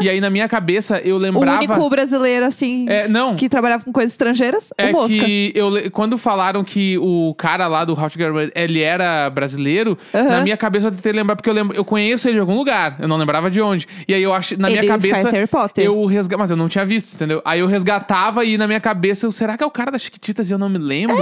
E 0.00 0.08
aí 0.08 0.20
na 0.20 0.30
minha 0.30 0.48
cabeça 0.48 0.98
eu 1.04 1.16
O 1.16 1.18
lembrava 1.18 1.58
único 1.58 1.88
brasileiro, 1.90 2.46
assim, 2.46 2.86
É, 2.88 3.08
não. 3.08 3.36
que 3.36 3.48
trabalhava 3.48 3.84
com 3.84 3.92
coisas 3.92 4.12
estrangeiras, 4.12 4.72
É 4.76 4.86
o 4.86 4.92
Mosca. 4.92 5.08
que 5.14 5.52
eu, 5.54 5.70
quando 5.92 6.18
falaram 6.18 6.62
que 6.64 6.98
o 6.98 7.34
cara 7.36 7.66
lá 7.66 7.84
do 7.84 7.92
How 7.92 8.10
to 8.10 8.18
Get 8.18 8.28
Away, 8.28 8.52
ele 8.54 8.80
era 8.82 9.30
brasileiro, 9.30 9.96
na 10.12 10.40
minha 10.42 10.56
cabeça 10.56 10.86
eu 10.88 10.90
tentei 10.90 11.12
lembrar, 11.12 11.36
porque 11.36 11.48
eu, 11.50 11.54
lembro, 11.54 11.76
eu 11.76 11.84
conheço 11.84 12.28
ele 12.28 12.34
de 12.34 12.40
algum 12.40 12.56
lugar, 12.56 12.96
eu 13.00 13.08
não 13.08 13.16
lembrava 13.16 13.50
de 13.50 13.60
onde. 13.60 13.86
E 14.06 14.14
aí 14.14 14.22
eu 14.22 14.32
acho, 14.34 14.58
na 14.60 14.68
minha 14.68 14.80
Ele 14.80 14.88
cabeça, 14.88 15.22
faz 15.22 15.30
Harry 15.34 15.46
Potter. 15.46 15.84
eu 15.84 16.04
resgatava, 16.06 16.42
mas 16.42 16.50
eu 16.50 16.56
não 16.56 16.68
tinha 16.68 16.84
visto, 16.84 17.14
entendeu? 17.14 17.40
Aí 17.44 17.60
eu 17.60 17.66
resgatava 17.66 18.44
e 18.44 18.56
na 18.58 18.66
minha 18.66 18.80
cabeça, 18.80 19.26
eu, 19.26 19.32
será 19.32 19.56
que 19.56 19.62
é 19.64 19.66
o 19.66 19.70
cara 19.70 19.90
das 19.90 20.02
Chiquititas 20.02 20.48
e 20.48 20.52
eu 20.52 20.58
não 20.58 20.68
me 20.68 20.78
lembro? 20.78 21.16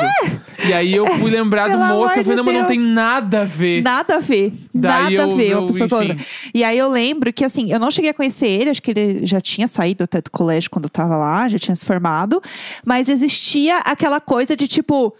E 0.66 0.72
aí 0.72 0.94
eu 0.94 1.06
fui 1.18 1.30
lembrar 1.30 1.68
do 1.70 1.78
Mosca, 1.78 2.20
eu 2.20 2.24
falei, 2.24 2.36
não, 2.36 2.44
mas 2.44 2.54
não 2.58 2.64
tem 2.66 2.78
nada 2.78 3.42
a 3.42 3.44
ver. 3.44 3.82
Nada 3.82 4.16
a 4.16 4.18
ver. 4.18 4.45
Daí 4.74 5.16
nada 5.16 5.32
a 5.32 5.36
ver 5.36 5.48
eu- 5.50 5.58
uma 5.60 5.66
pessoa 5.66 5.88
com 5.88 5.94
a 5.94 5.98
outra. 5.98 6.14
enfim. 6.14 6.26
E 6.54 6.64
aí 6.64 6.78
eu 6.78 6.88
lembro 6.88 7.32
que, 7.32 7.44
assim, 7.44 7.70
eu 7.72 7.78
não 7.78 7.90
cheguei 7.90 8.10
a 8.10 8.14
conhecer 8.14 8.46
ele, 8.48 8.70
acho 8.70 8.82
que 8.82 8.90
ele 8.90 9.26
já 9.26 9.40
tinha 9.40 9.66
saído 9.68 10.04
até 10.04 10.20
do 10.20 10.30
colégio 10.30 10.70
quando 10.70 10.84
eu 10.84 10.90
tava 10.90 11.16
lá, 11.16 11.48
já 11.48 11.58
tinha 11.58 11.74
se 11.76 11.84
formado. 11.84 12.42
Mas 12.84 13.08
existia 13.08 13.78
aquela 13.78 14.20
coisa 14.20 14.56
de 14.56 14.66
tipo. 14.68 15.14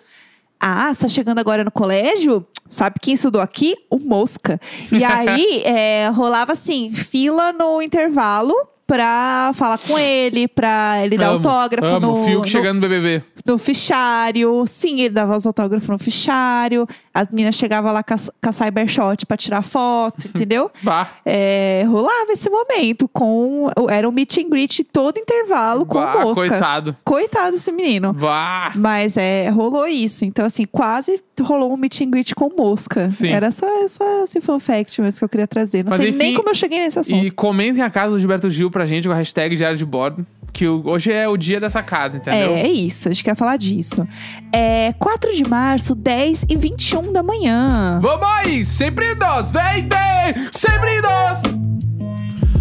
Ah, 0.59 0.93
você 0.95 1.03
tá 1.03 1.09
chegando 1.09 1.39
agora 1.39 1.63
no 1.63 1.71
colégio? 1.71 2.47
Sabe 2.69 2.97
quem 3.01 3.13
estudou 3.15 3.43
aqui? 3.43 3.77
O 3.91 3.99
Mosca. 3.99 4.59
E 4.91 5.05
aí, 5.05 5.63
é, 5.65 6.09
rolava 6.17 6.53
assim, 6.53 6.91
fila 6.91 7.53
no 7.53 7.83
intervalo 7.83 8.55
pra 8.87 9.51
falar 9.55 9.79
com 9.79 9.99
ele, 9.99 10.47
pra 10.47 11.05
ele 11.05 11.17
dar 11.17 11.29
amo, 11.29 11.37
autógrafo 11.37 11.95
amo. 11.95 12.07
no, 12.07 12.25
Fiuk 12.25 12.39
no, 12.39 12.47
chegando 12.47 12.81
no 12.81 12.89
BBB. 12.89 13.23
no 13.47 13.59
fichário. 13.59 14.65
Sim, 14.67 15.01
ele 15.01 15.15
dava 15.15 15.37
os 15.37 15.47
autógrafos 15.47 15.89
no 15.89 15.99
fichário. 15.99 16.87
As 17.13 17.29
meninas 17.29 17.57
chegavam 17.57 17.93
lá 17.93 18.03
com 18.03 18.15
a, 18.15 18.17
com 18.17 18.49
a 18.49 18.53
Cybershot 18.53 19.27
pra 19.27 19.37
tirar 19.37 19.63
foto, 19.63 20.29
entendeu? 20.35 20.71
Bah. 20.83 21.09
É, 21.25 21.85
rolava 21.89 22.33
esse 22.33 22.49
momento 22.49 23.09
com. 23.09 23.71
Era 23.91 24.09
um 24.09 24.13
meet 24.13 24.39
and 24.39 24.49
greet 24.49 24.85
todo 24.85 25.19
intervalo 25.19 25.85
com 25.85 26.01
bah, 26.01 26.21
mosca. 26.23 26.49
coitado. 26.49 26.97
Coitado 27.05 27.53
desse 27.53 27.73
menino. 27.73 28.13
Bah. 28.13 28.73
Mas 28.77 29.17
é, 29.17 29.49
rolou 29.49 29.87
isso. 29.87 30.25
Então, 30.25 30.45
assim, 30.47 30.65
quase 30.67 31.21
rolou 31.43 31.73
um 31.73 31.77
meet 31.77 32.01
and 32.01 32.11
greet 32.11 32.35
com 32.35 32.51
mosca. 32.57 33.11
Sim. 33.11 33.29
Era 33.29 33.51
só, 33.51 33.67
só 33.89 34.25
esse 34.25 34.41
fun 34.41 34.59
fact 34.59 35.01
mesmo 35.01 35.19
que 35.19 35.25
eu 35.25 35.29
queria 35.29 35.47
trazer. 35.47 35.85
Não 35.85 35.91
Mas, 35.91 36.01
sei 36.01 36.13
nem 36.13 36.29
enfim, 36.29 36.37
como 36.37 36.51
eu 36.51 36.55
cheguei 36.55 36.79
nesse 36.79 36.99
assunto. 36.99 37.25
E 37.25 37.31
comentem 37.31 37.83
a 37.83 37.91
casa 37.91 38.13
do 38.13 38.19
Gilberto 38.19 38.49
Gil 38.49 38.71
pra 38.77 38.85
gente 38.85 39.09
com 39.09 39.15
a 39.15 39.17
hashtag 39.17 39.57
Diário 39.57 39.79
de 39.79 39.87
Bordo. 39.87 40.27
Que 40.53 40.69
hoje 40.69 41.11
é 41.11 41.27
o 41.27 41.35
dia 41.35 41.59
dessa 41.59 41.83
casa, 41.83 42.19
entendeu? 42.19 42.55
É, 42.55 42.61
é 42.61 42.69
isso, 42.69 43.09
a 43.09 43.13
gente 43.13 43.25
quer 43.25 43.35
falar 43.35 43.57
disso. 43.57 44.07
É 44.53 44.93
4 44.99 45.33
de 45.35 45.49
março, 45.49 45.95
10 45.95 46.45
e 46.47 46.57
21 46.57 47.11
da 47.11 47.23
manhã. 47.23 47.99
Vamos 48.03 48.27
aí! 48.27 48.67
Sempre 48.67 49.15
nós! 49.15 49.51
Vem, 49.51 49.89
vem! 49.89 50.49
Sempre 50.53 51.01
nós! 51.01 51.41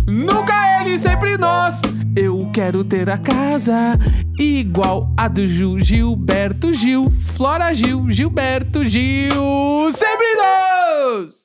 Nunca 0.07 0.81
ele, 0.81 0.97
sempre 0.97 1.37
nós! 1.37 1.81
Eu 2.15 2.49
quero 2.53 2.85
ter 2.85 3.09
a 3.09 3.17
casa 3.17 3.99
igual 4.39 5.11
a 5.17 5.27
do 5.27 5.45
Gil, 5.45 5.81
Gilberto 5.81 6.73
Gil, 6.73 7.05
Flora 7.33 7.73
Gil, 7.73 8.09
Gilberto 8.09 8.85
Gil, 8.85 9.91
sempre 9.91 10.35
nós! 10.35 11.44